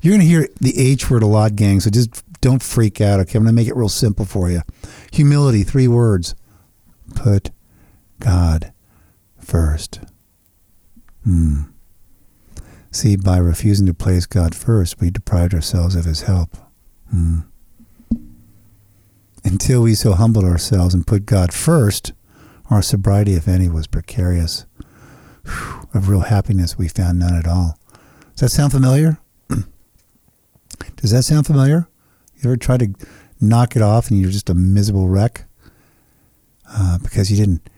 You're 0.00 0.12
going 0.12 0.20
to 0.20 0.26
hear 0.26 0.46
the 0.60 0.78
H 0.78 1.10
word 1.10 1.24
a 1.24 1.26
lot, 1.26 1.56
gang, 1.56 1.80
so 1.80 1.90
just 1.90 2.22
don't 2.40 2.62
freak 2.62 3.00
out, 3.00 3.18
okay? 3.18 3.38
I'm 3.38 3.42
going 3.42 3.56
to 3.56 3.60
make 3.60 3.66
it 3.66 3.74
real 3.74 3.88
simple 3.88 4.24
for 4.24 4.50
you. 4.50 4.62
Humility, 5.12 5.64
three 5.64 5.88
words. 5.88 6.36
Put 7.16 7.50
God 8.20 8.72
first. 9.40 9.98
Hmm. 11.24 11.62
See, 12.92 13.16
by 13.16 13.38
refusing 13.38 13.86
to 13.86 13.94
place 13.94 14.26
God 14.26 14.54
first, 14.54 15.00
we 15.00 15.10
deprived 15.10 15.54
ourselves 15.54 15.96
of 15.96 16.04
his 16.04 16.22
help. 16.22 16.56
Hmm. 17.10 17.40
Until 19.44 19.82
we 19.82 19.94
so 19.94 20.12
humbled 20.12 20.44
ourselves 20.44 20.94
and 20.94 21.06
put 21.06 21.26
God 21.26 21.52
first, 21.52 22.12
our 22.70 22.82
sobriety, 22.82 23.34
if 23.34 23.48
any, 23.48 23.68
was 23.68 23.86
precarious. 23.86 24.66
Whew, 25.44 25.88
of 25.94 26.08
real 26.08 26.20
happiness, 26.20 26.78
we 26.78 26.88
found 26.88 27.18
none 27.18 27.34
at 27.34 27.46
all. 27.46 27.78
Does 28.32 28.40
that 28.40 28.50
sound 28.50 28.72
familiar? 28.72 29.18
Does 30.96 31.10
that 31.10 31.24
sound 31.24 31.46
familiar? 31.46 31.88
You 32.36 32.50
ever 32.50 32.56
try 32.56 32.76
to 32.78 32.94
knock 33.40 33.76
it 33.76 33.82
off 33.82 34.10
and 34.10 34.20
you're 34.20 34.30
just 34.30 34.48
a 34.48 34.54
miserable 34.54 35.08
wreck? 35.08 35.44
Uh, 36.68 36.98
because 36.98 37.30
you 37.30 37.36
didn't, 37.36 37.68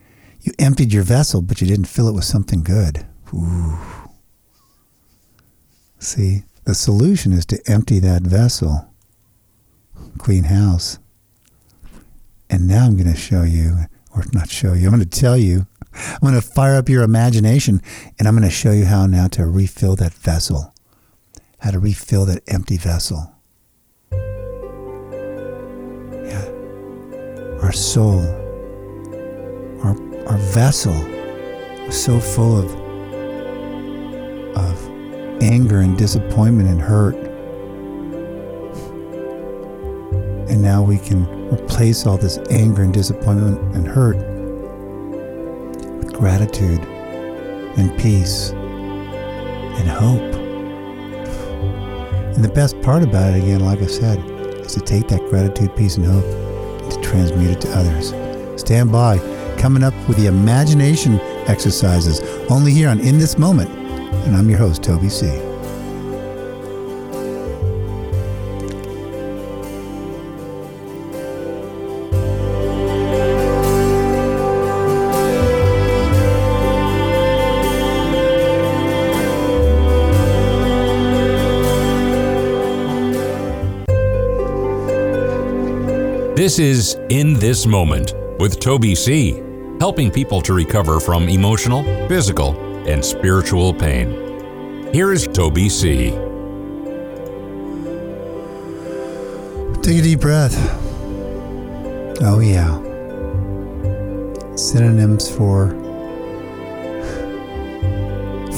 you 0.43 0.53
emptied 0.59 0.93
your 0.93 1.03
vessel, 1.03 1.43
but 1.43 1.61
you 1.61 1.67
didn't 1.67 1.87
fill 1.87 2.09
it 2.09 2.15
with 2.15 2.25
something 2.25 2.63
good. 2.63 3.05
Ooh. 3.33 3.79
See, 5.99 6.45
the 6.65 6.75
solution 6.75 7.33
is 7.33 7.47
to 7.47 7.61
empty 7.67 7.99
that 7.99 8.23
vessel, 8.23 8.93
clean 10.19 10.45
house. 10.45 10.99
And 12.51 12.69
now 12.69 12.85
I'm 12.87 12.97
going 12.97 13.13
to 13.13 13.19
show 13.19 13.43
you, 13.43 13.87
or 14.15 14.25
not 14.33 14.51
show 14.51 14.75
you, 14.75 14.87
I'm 14.87 14.95
going 14.95 15.09
to 15.09 15.21
tell 15.21 15.37
you, 15.37 15.67
I'm 15.95 16.19
going 16.21 16.35
to 16.35 16.43
fire 16.43 16.77
up 16.77 16.89
your 16.89 17.03
imagination 17.03 17.81
and 18.19 18.27
I'm 18.27 18.35
going 18.37 18.49
to 18.49 18.55
show 18.55 18.73
you 18.73 18.85
how 18.85 19.07
now 19.07 19.29
to 19.29 19.47
refill 19.47 19.97
that 19.97 20.13
vessel, 20.13 20.75
how 21.61 21.71
to 21.71 21.79
refill 21.79 22.27
that 22.27 22.43
empty 22.49 22.77
vessel. 22.77 23.33
Yeah. 26.25 26.45
Our 27.63 27.73
soul, 27.73 28.21
our, 29.83 29.97
our 30.27 30.39
vessel 30.53 30.95
was 31.87 32.03
so 32.03 32.19
full 32.19 32.59
of, 32.59 32.75
of 34.57 35.43
anger 35.43 35.79
and 35.81 35.97
disappointment 35.97 36.69
and 36.69 36.81
hurt. 36.81 37.15
And 40.55 40.63
now 40.63 40.83
we 40.85 40.99
can 40.99 41.27
replace 41.53 42.07
all 42.07 42.17
this 42.17 42.39
anger 42.49 42.83
and 42.85 42.95
disappointment 42.95 43.59
and 43.75 43.89
hurt 43.89 44.17
with 45.99 46.13
gratitude 46.13 46.79
and 47.77 47.99
peace 47.99 48.51
and 48.51 49.89
hope. 49.89 50.23
And 52.37 52.45
the 52.45 52.53
best 52.55 52.81
part 52.83 53.03
about 53.03 53.35
it, 53.35 53.43
again, 53.43 53.65
like 53.65 53.83
I 53.83 53.89
said, 53.89 54.21
is 54.61 54.75
to 54.75 54.81
take 54.81 55.09
that 55.09 55.29
gratitude, 55.29 55.75
peace, 55.75 55.97
and 55.97 56.07
hope 56.07 56.25
and 56.25 56.93
to 56.93 57.01
transmute 57.01 57.51
it 57.51 57.61
to 57.63 57.77
others. 57.77 58.15
Stand 58.61 58.93
by, 58.93 59.19
coming 59.59 59.83
up 59.83 59.93
with 60.07 60.19
the 60.19 60.29
imagination 60.29 61.19
exercises 61.49 62.21
only 62.49 62.71
here 62.71 62.89
on 62.89 63.01
In 63.01 63.19
This 63.19 63.37
Moment. 63.37 63.71
And 63.71 64.37
I'm 64.37 64.49
your 64.49 64.61
host, 64.61 64.85
Toby 64.85 65.09
C. 65.09 65.27
This 86.45 86.59
is 86.59 86.99
In 87.09 87.39
This 87.39 87.65
Moment 87.65 88.13
with 88.39 88.61
Toby 88.61 88.95
C., 88.95 89.43
helping 89.81 90.11
people 90.11 90.43
to 90.43 90.53
recover 90.53 91.01
from 91.01 91.27
emotional, 91.27 91.83
physical, 92.07 92.55
and 92.87 93.03
spiritual 93.03 93.73
pain. 93.73 94.93
Here 94.93 95.11
is 95.11 95.27
Toby 95.27 95.71
C. 95.71 96.11
Take 99.81 100.01
a 100.01 100.03
deep 100.03 100.21
breath. 100.21 100.55
Oh, 102.21 102.41
yeah. 102.41 102.77
Synonyms 104.55 105.35
for 105.35 105.71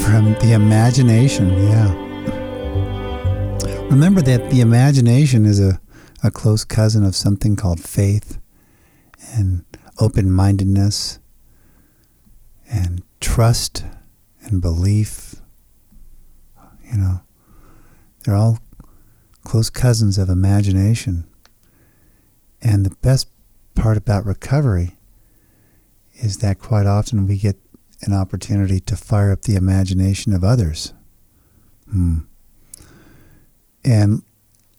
from 0.03 0.33
the 0.41 0.51
imagination, 0.51 1.53
yeah. 1.69 1.93
Remember 3.89 4.21
that 4.23 4.49
the 4.49 4.59
imagination 4.59 5.45
is 5.45 5.61
a 5.61 5.79
a 6.23 6.31
close 6.31 6.63
cousin 6.63 7.03
of 7.03 7.15
something 7.15 7.55
called 7.55 7.79
faith 7.79 8.39
and 9.33 9.63
open 9.99 10.31
mindedness 10.31 11.19
and 12.69 13.03
trust 13.19 13.85
and 14.41 14.61
belief. 14.61 15.35
You 16.91 16.97
know, 16.97 17.21
they're 18.23 18.35
all 18.35 18.59
close 19.43 19.69
cousins 19.69 20.17
of 20.17 20.29
imagination. 20.29 21.25
And 22.61 22.85
the 22.85 22.95
best 23.01 23.29
part 23.75 23.97
about 23.97 24.25
recovery 24.25 24.97
is 26.15 26.39
that 26.39 26.59
quite 26.59 26.85
often 26.85 27.27
we 27.27 27.37
get 27.37 27.57
an 28.03 28.13
opportunity 28.13 28.79
to 28.79 28.95
fire 28.95 29.31
up 29.31 29.43
the 29.43 29.55
imagination 29.55 30.33
of 30.33 30.43
others. 30.43 30.93
Hmm. 31.89 32.19
And 33.83 34.23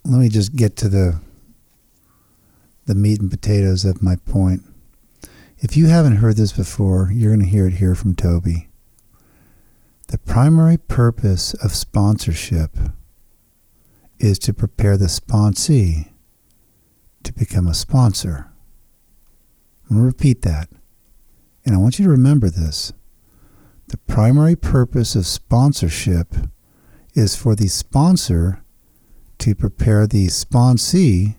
let 0.04 0.18
me 0.18 0.28
just 0.28 0.54
get 0.54 0.76
to 0.76 0.88
the 0.88 1.20
the 2.88 2.94
meat 2.94 3.20
and 3.20 3.30
potatoes 3.30 3.84
of 3.84 4.02
my 4.02 4.16
point. 4.16 4.62
If 5.58 5.76
you 5.76 5.88
haven't 5.88 6.16
heard 6.16 6.36
this 6.36 6.52
before, 6.52 7.10
you're 7.12 7.30
going 7.34 7.44
to 7.44 7.50
hear 7.50 7.66
it 7.66 7.74
here 7.74 7.94
from 7.94 8.14
Toby. 8.14 8.70
The 10.06 10.16
primary 10.16 10.78
purpose 10.78 11.52
of 11.52 11.74
sponsorship 11.74 12.78
is 14.18 14.38
to 14.38 14.54
prepare 14.54 14.96
the 14.96 15.04
sponsee 15.04 16.08
to 17.24 17.32
become 17.34 17.66
a 17.66 17.74
sponsor. 17.74 18.50
I'm 19.90 19.98
going 19.98 20.00
to 20.00 20.06
repeat 20.06 20.40
that. 20.42 20.70
And 21.66 21.74
I 21.74 21.78
want 21.78 21.98
you 21.98 22.06
to 22.06 22.10
remember 22.10 22.48
this. 22.48 22.94
The 23.88 23.98
primary 23.98 24.56
purpose 24.56 25.14
of 25.14 25.26
sponsorship 25.26 26.34
is 27.14 27.36
for 27.36 27.54
the 27.54 27.68
sponsor 27.68 28.62
to 29.38 29.54
prepare 29.54 30.06
the 30.06 30.28
sponsee 30.28 31.34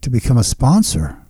to 0.00 0.10
become 0.10 0.38
a 0.38 0.44
sponsor. 0.44 1.24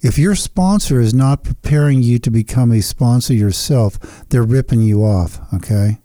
If 0.00 0.18
your 0.18 0.34
sponsor 0.34 1.00
is 1.00 1.14
not 1.14 1.44
preparing 1.44 2.02
you 2.02 2.18
to 2.18 2.30
become 2.30 2.70
a 2.72 2.82
sponsor 2.82 3.32
yourself, 3.32 4.28
they're 4.28 4.42
ripping 4.42 4.82
you 4.82 5.02
off, 5.02 5.40
okay? 5.54 6.02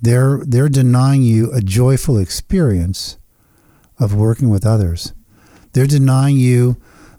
They're 0.00 0.40
they're 0.46 0.68
denying 0.68 1.22
you 1.22 1.52
a 1.52 1.60
joyful 1.60 2.18
experience 2.18 3.18
of 3.98 4.14
working 4.14 4.48
with 4.48 4.66
others. 4.66 5.12
They're 5.72 5.86
denying 5.86 6.36
you 6.36 6.76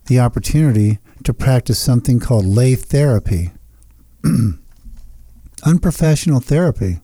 the 0.08 0.20
opportunity 0.20 1.00
to 1.24 1.34
practice 1.34 1.80
something 1.80 2.20
called 2.20 2.46
lay 2.46 2.76
therapy. 2.76 3.52
Unprofessional 5.66 6.40
therapy. 6.40 7.02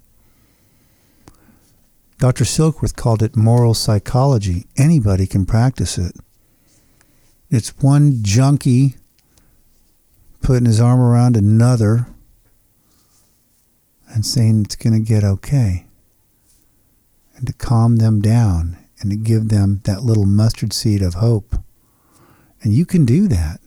Dr. 2.21 2.43
Silkworth 2.43 2.95
called 2.95 3.23
it 3.23 3.35
moral 3.35 3.73
psychology. 3.73 4.67
Anybody 4.77 5.25
can 5.25 5.43
practice 5.43 5.97
it. 5.97 6.15
It's 7.49 7.75
one 7.79 8.21
junkie 8.21 8.93
putting 10.39 10.67
his 10.67 10.79
arm 10.79 10.99
around 10.99 11.35
another 11.35 12.05
and 14.07 14.23
saying 14.23 14.65
it's 14.65 14.75
going 14.75 14.93
to 14.93 14.99
get 14.99 15.23
okay. 15.23 15.87
And 17.35 17.47
to 17.47 17.53
calm 17.53 17.95
them 17.95 18.21
down 18.21 18.77
and 18.99 19.09
to 19.09 19.17
give 19.17 19.49
them 19.49 19.81
that 19.85 20.03
little 20.03 20.27
mustard 20.27 20.73
seed 20.73 21.01
of 21.01 21.15
hope. 21.15 21.55
And 22.61 22.71
you 22.71 22.85
can 22.85 23.03
do 23.03 23.27
that. 23.29 23.59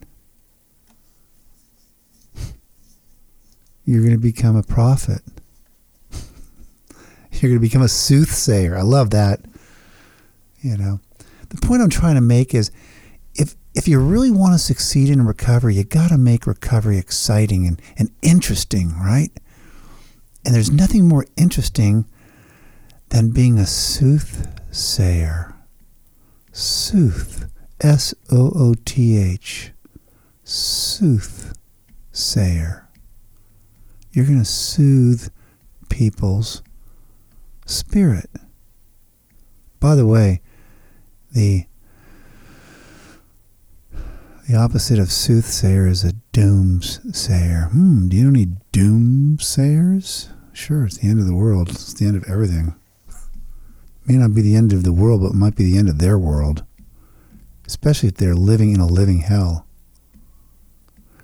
You're 3.84 4.02
going 4.02 4.12
to 4.12 4.18
become 4.18 4.54
a 4.54 4.62
prophet. 4.62 5.22
You're 7.34 7.50
going 7.50 7.60
to 7.60 7.68
become 7.68 7.82
a 7.82 7.88
soothsayer. 7.88 8.76
I 8.76 8.82
love 8.82 9.10
that. 9.10 9.40
You 10.60 10.76
know, 10.76 11.00
the 11.50 11.66
point 11.66 11.82
I'm 11.82 11.90
trying 11.90 12.14
to 12.14 12.20
make 12.20 12.54
is 12.54 12.70
if 13.34 13.54
if 13.74 13.88
you 13.88 13.98
really 13.98 14.30
want 14.30 14.54
to 14.54 14.58
succeed 14.58 15.10
in 15.10 15.26
recovery, 15.26 15.74
you 15.74 15.84
got 15.84 16.08
to 16.08 16.18
make 16.18 16.46
recovery 16.46 16.96
exciting 16.96 17.66
and, 17.66 17.82
and 17.98 18.10
interesting, 18.22 18.96
right? 18.98 19.30
And 20.44 20.54
there's 20.54 20.70
nothing 20.70 21.08
more 21.08 21.26
interesting 21.36 22.06
than 23.08 23.30
being 23.30 23.58
a 23.58 23.66
soothsayer. 23.66 25.54
Sooth. 26.52 27.50
S 27.80 28.14
O 28.30 28.52
O 28.54 28.74
T 28.84 29.18
H. 29.18 29.72
Soothsayer. 30.44 31.58
You're 34.12 34.26
going 34.26 34.38
to 34.38 34.44
soothe 34.44 35.28
people's 35.88 36.62
spirit. 37.66 38.30
By 39.80 39.94
the 39.94 40.06
way, 40.06 40.40
the 41.32 41.66
the 44.48 44.56
opposite 44.56 44.98
of 44.98 45.10
soothsayer 45.10 45.86
is 45.86 46.04
a 46.04 46.12
doomsayer. 46.34 47.70
Hmm, 47.70 48.08
do 48.08 48.16
you 48.16 48.24
know 48.24 48.28
any 48.30 48.52
doomsayers? 48.72 50.28
Sure, 50.52 50.84
it's 50.84 50.98
the 50.98 51.08
end 51.08 51.18
of 51.18 51.26
the 51.26 51.34
world. 51.34 51.70
It's 51.70 51.94
the 51.94 52.06
end 52.06 52.16
of 52.16 52.24
everything. 52.28 52.74
May 54.04 54.16
not 54.16 54.34
be 54.34 54.42
the 54.42 54.54
end 54.54 54.74
of 54.74 54.84
the 54.84 54.92
world, 54.92 55.22
but 55.22 55.30
it 55.30 55.34
might 55.34 55.56
be 55.56 55.64
the 55.64 55.78
end 55.78 55.88
of 55.88 55.98
their 55.98 56.18
world. 56.18 56.62
Especially 57.66 58.10
if 58.10 58.16
they're 58.16 58.34
living 58.34 58.72
in 58.72 58.80
a 58.80 58.86
living 58.86 59.20
hell. 59.20 59.66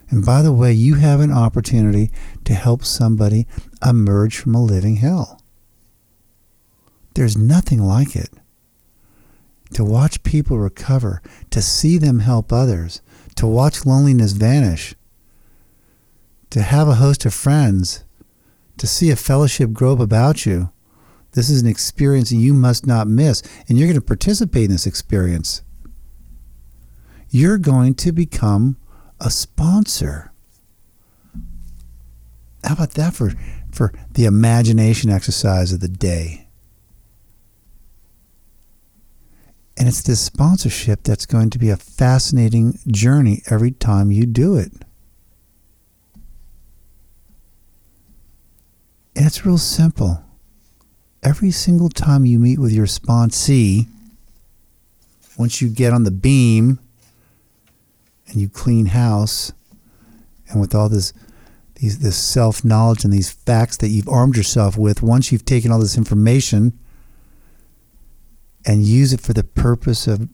And 0.08 0.24
by 0.24 0.40
the 0.40 0.52
way, 0.52 0.72
you 0.72 0.94
have 0.94 1.20
an 1.20 1.30
opportunity 1.30 2.10
to 2.44 2.54
help 2.54 2.84
somebody 2.84 3.46
emerge 3.84 4.38
from 4.38 4.54
a 4.54 4.62
living 4.62 4.96
hell. 4.96 5.39
There's 7.14 7.36
nothing 7.36 7.80
like 7.80 8.14
it. 8.14 8.30
To 9.74 9.84
watch 9.84 10.22
people 10.22 10.58
recover, 10.58 11.22
to 11.50 11.62
see 11.62 11.98
them 11.98 12.20
help 12.20 12.52
others, 12.52 13.02
to 13.36 13.46
watch 13.46 13.86
loneliness 13.86 14.32
vanish, 14.32 14.94
to 16.50 16.62
have 16.62 16.88
a 16.88 16.94
host 16.94 17.24
of 17.24 17.32
friends, 17.32 18.04
to 18.78 18.86
see 18.86 19.10
a 19.10 19.16
fellowship 19.16 19.72
grow 19.72 19.92
up 19.92 20.00
about 20.00 20.44
you. 20.44 20.70
This 21.32 21.48
is 21.48 21.62
an 21.62 21.68
experience 21.68 22.32
you 22.32 22.52
must 22.52 22.86
not 22.86 23.06
miss, 23.06 23.42
and 23.68 23.78
you're 23.78 23.86
going 23.86 24.00
to 24.00 24.04
participate 24.04 24.64
in 24.64 24.70
this 24.72 24.86
experience. 24.86 25.62
You're 27.28 27.58
going 27.58 27.94
to 27.96 28.10
become 28.10 28.76
a 29.20 29.30
sponsor. 29.30 30.32
How 32.64 32.74
about 32.74 32.92
that 32.92 33.14
for, 33.14 33.32
for 33.70 33.92
the 34.10 34.24
imagination 34.24 35.10
exercise 35.10 35.72
of 35.72 35.80
the 35.80 35.88
day? 35.88 36.48
And 39.80 39.88
it's 39.88 40.02
this 40.02 40.20
sponsorship 40.20 41.04
that's 41.04 41.24
going 41.24 41.48
to 41.48 41.58
be 41.58 41.70
a 41.70 41.76
fascinating 41.78 42.78
journey 42.88 43.40
every 43.48 43.70
time 43.70 44.12
you 44.12 44.26
do 44.26 44.54
it. 44.54 44.72
And 49.16 49.26
it's 49.26 49.46
real 49.46 49.56
simple. 49.56 50.22
Every 51.22 51.50
single 51.50 51.88
time 51.88 52.26
you 52.26 52.38
meet 52.38 52.58
with 52.58 52.72
your 52.72 52.84
sponsee, 52.84 53.86
once 55.38 55.62
you 55.62 55.70
get 55.70 55.94
on 55.94 56.04
the 56.04 56.10
beam 56.10 56.78
and 58.26 58.36
you 58.36 58.50
clean 58.50 58.84
house, 58.84 59.50
and 60.50 60.60
with 60.60 60.74
all 60.74 60.90
this 60.90 61.14
these, 61.76 62.00
this 62.00 62.18
self 62.18 62.62
knowledge 62.66 63.02
and 63.04 63.14
these 63.14 63.32
facts 63.32 63.78
that 63.78 63.88
you've 63.88 64.10
armed 64.10 64.36
yourself 64.36 64.76
with, 64.76 65.02
once 65.02 65.32
you've 65.32 65.46
taken 65.46 65.72
all 65.72 65.80
this 65.80 65.96
information 65.96 66.78
and 68.66 68.84
use 68.84 69.12
it 69.12 69.20
for 69.20 69.32
the 69.32 69.44
purpose 69.44 70.06
of 70.06 70.28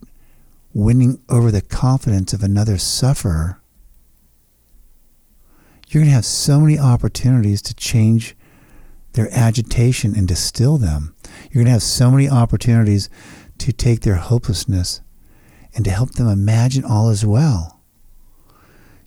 winning 0.73 1.21
over 1.29 1.51
the 1.51 1.61
confidence 1.63 2.33
of 2.33 2.43
another 2.43 2.79
sufferer, 2.79 3.61
you're 5.89 6.03
going 6.03 6.11
to 6.11 6.15
have 6.15 6.25
so 6.25 6.61
many 6.61 6.79
opportunities 6.79 7.63
to 7.63 7.75
change 7.75 8.37
their 9.13 9.29
agitation 9.33 10.15
and 10.15 10.29
distill 10.29 10.77
them. 10.77 11.15
You're 11.45 11.65
going 11.65 11.67
to 11.67 11.73
have 11.73 11.83
so 11.83 12.11
many 12.11 12.29
opportunities 12.29 13.09
to 13.59 13.73
take 13.73 14.01
their 14.01 14.17
hopelessness 14.17 15.01
and 15.75 15.85
to 15.85 15.91
help 15.91 16.13
them 16.13 16.29
imagine 16.29 16.85
all 16.85 17.11
is 17.11 17.25
well. 17.25 17.81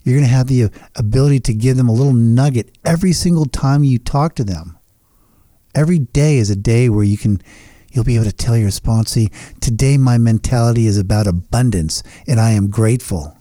You're 0.03 0.15
going 0.15 0.27
to 0.27 0.33
have 0.33 0.47
the 0.47 0.71
ability 0.95 1.41
to 1.41 1.53
give 1.53 1.77
them 1.77 1.89
a 1.89 1.93
little 1.93 2.13
nugget 2.13 2.75
every 2.85 3.11
single 3.11 3.45
time 3.45 3.83
you 3.83 3.99
talk 3.99 4.35
to 4.35 4.43
them. 4.43 4.77
Every 5.75 5.99
day 5.99 6.37
is 6.37 6.49
a 6.49 6.55
day 6.55 6.89
where 6.89 7.03
you 7.03 7.17
can 7.17 7.41
You'll 7.91 8.03
be 8.03 8.15
able 8.15 8.25
to 8.25 8.31
tell 8.31 8.57
your 8.57 8.69
sponsee, 8.69 9.31
today 9.59 9.97
my 9.97 10.17
mentality 10.17 10.85
is 10.85 10.97
about 10.97 11.27
abundance 11.27 12.03
and 12.27 12.39
I 12.39 12.51
am 12.51 12.69
grateful. 12.69 13.35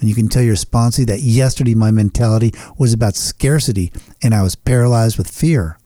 And 0.00 0.08
you 0.08 0.14
can 0.14 0.28
tell 0.28 0.42
your 0.42 0.54
sponsee 0.54 1.06
that 1.06 1.22
yesterday 1.22 1.74
my 1.74 1.90
mentality 1.90 2.52
was 2.78 2.92
about 2.92 3.16
scarcity 3.16 3.92
and 4.22 4.34
I 4.34 4.42
was 4.42 4.54
paralyzed 4.54 5.18
with 5.18 5.30
fear 5.30 5.78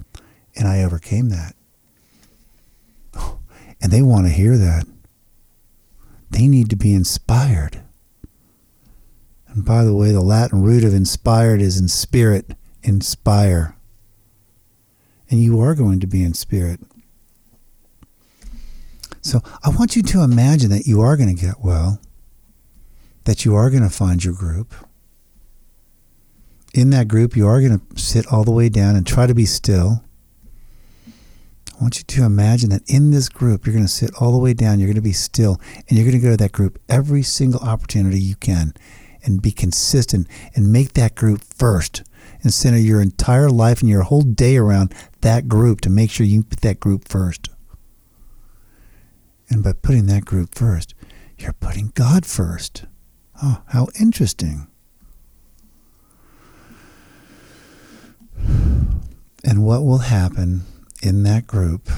and 0.57 0.69
I 0.69 0.83
overcame 0.83 1.31
that. 1.31 1.55
And 3.85 3.91
they 3.91 4.03
want 4.03 4.27
to 4.27 4.33
hear 4.33 4.57
that. 4.57 4.87
They 6.31 6.47
need 6.47 6.71
to 6.71 6.77
be 6.77 6.95
inspired. 6.95 7.83
And 9.49 9.65
by 9.65 9.83
the 9.83 9.95
way, 9.95 10.13
the 10.13 10.21
Latin 10.21 10.63
root 10.63 10.85
of 10.85 10.95
inspired 10.95 11.61
is 11.61 11.79
in 11.79 11.89
spirit, 11.89 12.53
inspire. 12.83 13.77
And 15.33 15.43
you 15.43 15.61
are 15.61 15.75
going 15.75 15.99
to 16.01 16.07
be 16.07 16.23
in 16.23 16.35
spirit. 16.35 16.79
So 19.23 19.41
I 19.65 19.71
want 19.71 19.97
you 19.97 20.03
to 20.03 20.23
imagine 20.23 20.69
that 20.69 20.87
you 20.87 21.01
are 21.01 21.17
going 21.17 21.35
to 21.35 21.41
get 21.41 21.61
well, 21.65 21.99
that 23.25 23.43
you 23.43 23.55
are 23.55 23.71
going 23.71 23.83
to 23.83 23.89
find 23.89 24.23
your 24.23 24.35
group. 24.35 24.75
In 26.75 26.91
that 26.91 27.09
group, 27.09 27.35
you 27.35 27.47
are 27.47 27.63
going 27.63 27.81
to 27.81 27.99
sit 27.99 28.27
all 28.31 28.45
the 28.45 28.51
way 28.51 28.69
down 28.69 28.95
and 28.95 29.07
try 29.07 29.27
to 29.27 29.33
be 29.33 29.47
still. 29.47 30.05
I 31.07 31.81
want 31.81 31.97
you 31.97 32.05
to 32.05 32.25
imagine 32.25 32.69
that 32.69 32.83
in 32.87 33.11
this 33.11 33.31
group, 33.31 33.65
you're 33.65 33.75
going 33.75 33.87
to 33.87 33.91
sit 33.91 34.11
all 34.21 34.33
the 34.33 34.39
way 34.39 34.53
down, 34.53 34.81
you're 34.81 34.89
going 34.89 34.97
to 34.97 35.01
be 35.01 35.13
still, 35.13 35.59
and 35.89 35.97
you're 35.97 36.07
going 36.07 36.21
to 36.21 36.23
go 36.23 36.33
to 36.33 36.37
that 36.37 36.53
group 36.53 36.79
every 36.91 37.23
single 37.23 37.61
opportunity 37.61 38.21
you 38.21 38.37
can 38.37 38.75
and 39.25 39.41
be 39.41 39.51
consistent 39.51 40.29
and 40.55 40.71
make 40.71 40.93
that 40.93 41.15
group 41.15 41.43
first 41.43 42.03
and 42.43 42.53
center 42.53 42.79
your 42.79 43.01
entire 43.01 43.49
life 43.49 43.81
and 43.81 43.89
your 43.89 44.03
whole 44.03 44.23
day 44.23 44.57
around 44.57 44.95
that 45.21 45.49
group 45.49 45.81
to 45.83 45.91
make 45.91 46.11
sure 46.11 46.27
you 46.27 46.43
put 46.43 46.61
that 46.61 46.81
group 46.81 47.09
first. 47.09 47.49
And 49.49 49.63
by 49.63 49.73
putting 49.75 50.07
that 50.07 50.25
group 50.25 50.55
first, 50.55 50.95
you're 51.39 51.53
putting 51.53 51.93
God 51.95 52.25
first. 52.25 52.87
Oh, 53.43 53.63
how 53.69 53.89
interesting. 54.01 54.67
And 59.45 59.65
what 59.65 59.85
will 59.85 59.99
happen 59.99 60.63
in 61.03 61.25
that 61.25 61.47
group 61.47 61.91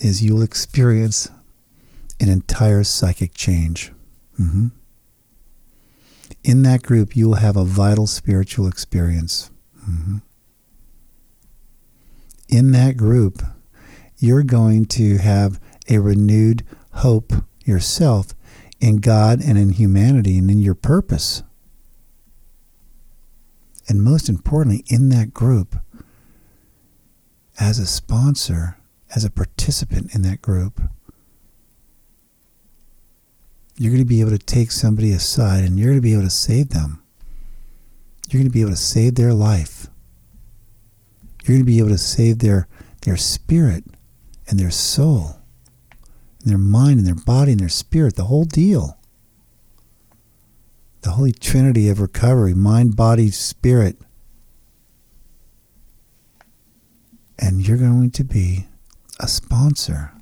is 0.00 0.22
you'll 0.22 0.42
experience 0.42 1.30
an 2.20 2.28
entire 2.28 2.84
psychic 2.84 3.34
change. 3.34 3.92
Mm-hmm. 4.38 4.68
In 6.46 6.62
that 6.62 6.82
group, 6.82 7.16
you 7.16 7.26
will 7.26 7.34
have 7.34 7.56
a 7.56 7.64
vital 7.64 8.06
spiritual 8.06 8.68
experience. 8.68 9.50
Mm-hmm. 9.80 10.18
In 12.48 12.70
that 12.70 12.96
group, 12.96 13.42
you're 14.18 14.44
going 14.44 14.84
to 14.86 15.18
have 15.18 15.58
a 15.88 15.98
renewed 15.98 16.64
hope 16.92 17.32
yourself 17.64 18.28
in 18.78 18.98
God 18.98 19.40
and 19.44 19.58
in 19.58 19.70
humanity 19.70 20.38
and 20.38 20.48
in 20.48 20.60
your 20.60 20.76
purpose. 20.76 21.42
And 23.88 24.04
most 24.04 24.28
importantly, 24.28 24.84
in 24.86 25.08
that 25.08 25.34
group, 25.34 25.80
as 27.58 27.80
a 27.80 27.86
sponsor, 27.86 28.76
as 29.16 29.24
a 29.24 29.30
participant 29.30 30.14
in 30.14 30.22
that 30.22 30.42
group, 30.42 30.80
you're 33.76 33.92
going 33.92 34.02
to 34.02 34.08
be 34.08 34.20
able 34.20 34.30
to 34.30 34.38
take 34.38 34.70
somebody 34.70 35.12
aside 35.12 35.64
and 35.64 35.78
you're 35.78 35.88
going 35.88 35.98
to 35.98 36.02
be 36.02 36.14
able 36.14 36.22
to 36.22 36.30
save 36.30 36.70
them. 36.70 37.02
You're 38.28 38.40
going 38.40 38.50
to 38.50 38.54
be 38.54 38.62
able 38.62 38.70
to 38.70 38.76
save 38.76 39.14
their 39.14 39.34
life. 39.34 39.88
You're 41.44 41.56
going 41.56 41.60
to 41.60 41.66
be 41.66 41.78
able 41.78 41.90
to 41.90 41.98
save 41.98 42.38
their, 42.38 42.68
their 43.02 43.16
spirit 43.16 43.84
and 44.48 44.58
their 44.58 44.70
soul, 44.70 45.40
and 46.40 46.50
their 46.50 46.58
mind 46.58 46.98
and 46.98 47.06
their 47.06 47.14
body 47.14 47.52
and 47.52 47.60
their 47.60 47.68
spirit, 47.68 48.16
the 48.16 48.24
whole 48.24 48.44
deal. 48.44 48.98
The 51.02 51.10
Holy 51.12 51.32
Trinity 51.32 51.88
of 51.88 52.00
recovery 52.00 52.54
mind, 52.54 52.96
body, 52.96 53.30
spirit. 53.30 53.96
And 57.38 57.66
you're 57.66 57.76
going 57.76 58.10
to 58.12 58.24
be 58.24 58.66
a 59.20 59.28
sponsor, 59.28 60.12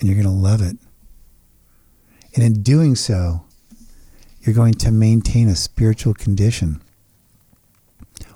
and 0.00 0.08
you're 0.08 0.20
going 0.20 0.26
to 0.34 0.42
love 0.42 0.62
it. 0.62 0.78
And 2.34 2.44
in 2.44 2.62
doing 2.62 2.94
so, 2.94 3.44
you're 4.40 4.54
going 4.54 4.74
to 4.74 4.90
maintain 4.90 5.48
a 5.48 5.56
spiritual 5.56 6.14
condition. 6.14 6.82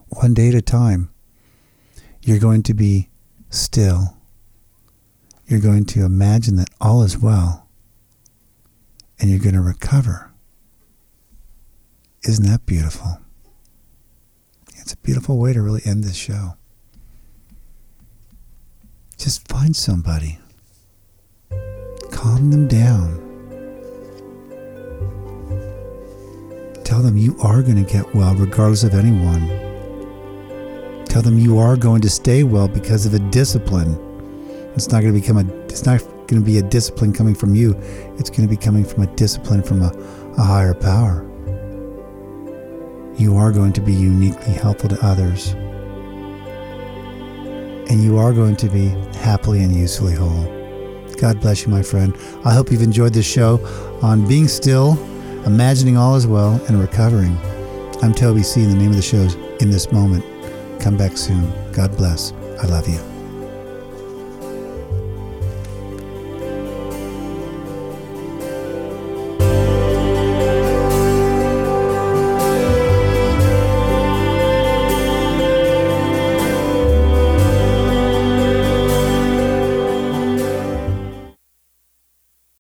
One 0.09 0.34
day 0.34 0.49
at 0.49 0.55
a 0.55 0.62
time, 0.62 1.11
you're 2.22 2.38
going 2.38 2.62
to 2.64 2.74
be 2.74 3.09
still. 3.51 4.16
You're 5.47 5.61
going 5.61 5.84
to 5.86 6.05
imagine 6.05 6.57
that 6.57 6.70
all 6.80 7.03
is 7.03 7.18
well, 7.18 7.68
and 9.18 9.30
you're 9.30 9.38
going 9.38 9.55
to 9.55 9.61
recover. 9.61 10.32
Isn't 12.24 12.47
that 12.47 12.66
beautiful? 12.66 13.20
It's 14.76 14.92
a 14.92 14.97
beautiful 14.99 15.38
way 15.38 15.53
to 15.53 15.62
really 15.62 15.82
end 15.84 16.05
this 16.05 16.16
show. 16.16 16.57
Just 19.16 19.49
find 19.49 19.74
somebody, 19.74 20.38
calm 22.11 22.51
them 22.51 22.68
down 22.68 23.25
Tell 26.87 27.03
them 27.03 27.16
you 27.16 27.37
are 27.41 27.62
going 27.62 27.84
to 27.84 27.93
get 27.93 28.14
well 28.14 28.32
regardless 28.37 28.84
of 28.84 28.95
anyone. 28.95 29.49
Tell 31.07 31.20
them 31.20 31.37
you 31.37 31.59
are 31.59 31.76
going 31.76 32.01
to 32.03 32.09
stay 32.09 32.45
well 32.45 32.68
because 32.68 33.07
of 33.07 33.12
a 33.12 33.18
discipline. 33.18 33.99
It's 34.76 34.89
not 34.93 35.03
going 35.03 35.12
to 35.12 35.20
become 35.20 35.39
a 35.39 35.64
it's 35.64 35.84
not 35.84 36.01
going 36.28 36.41
to 36.41 36.47
be 36.47 36.59
a 36.59 36.62
discipline 36.62 37.12
coming 37.12 37.34
from 37.34 37.57
you. 37.57 37.74
It's 38.18 38.30
going 38.30 38.43
to 38.43 38.49
be 38.49 38.57
coming 38.57 38.84
from 38.84 39.03
a 39.03 39.09
discipline 39.16 39.64
from 39.64 39.82
a, 39.82 39.89
a 40.39 40.43
higher 40.45 40.74
power. 40.74 41.28
You 43.16 43.37
are 43.37 43.51
going 43.51 43.72
to 43.72 43.80
be 43.80 43.93
uniquely 43.93 44.53
helpful 44.53 44.89
to 44.91 45.05
others. 45.05 45.55
And 47.91 48.01
you 48.01 48.16
are 48.16 48.32
going 48.32 48.55
to 48.55 48.68
be 48.68 48.91
happily 49.18 49.64
and 49.64 49.74
usefully 49.74 50.14
whole. 50.14 50.45
God 51.16 51.41
bless 51.41 51.66
you, 51.66 51.72
my 51.72 51.82
friend. 51.82 52.16
I 52.45 52.55
hope 52.55 52.70
you've 52.70 52.80
enjoyed 52.80 53.12
this 53.12 53.26
show 53.26 53.59
on 54.03 54.28
being 54.28 54.47
still 54.47 54.97
imagining 55.47 55.97
all 55.97 56.16
is 56.16 56.26
well, 56.26 56.61
and 56.68 56.80
recovering. 56.80 57.38
I'm 58.03 58.12
Toby 58.12 58.42
C. 58.42 58.62
In 58.62 58.68
the 58.68 58.76
name 58.76 58.90
of 58.90 58.97
the 58.97 59.03
show 59.03 59.18
is 59.18 59.34
In 59.62 59.70
This 59.70 59.90
Moment. 59.92 60.24
Come 60.80 60.97
back 60.97 61.16
soon. 61.16 61.51
God 61.72 61.97
bless. 61.97 62.32
I 62.61 62.66
love 62.66 62.88
you. 62.88 63.15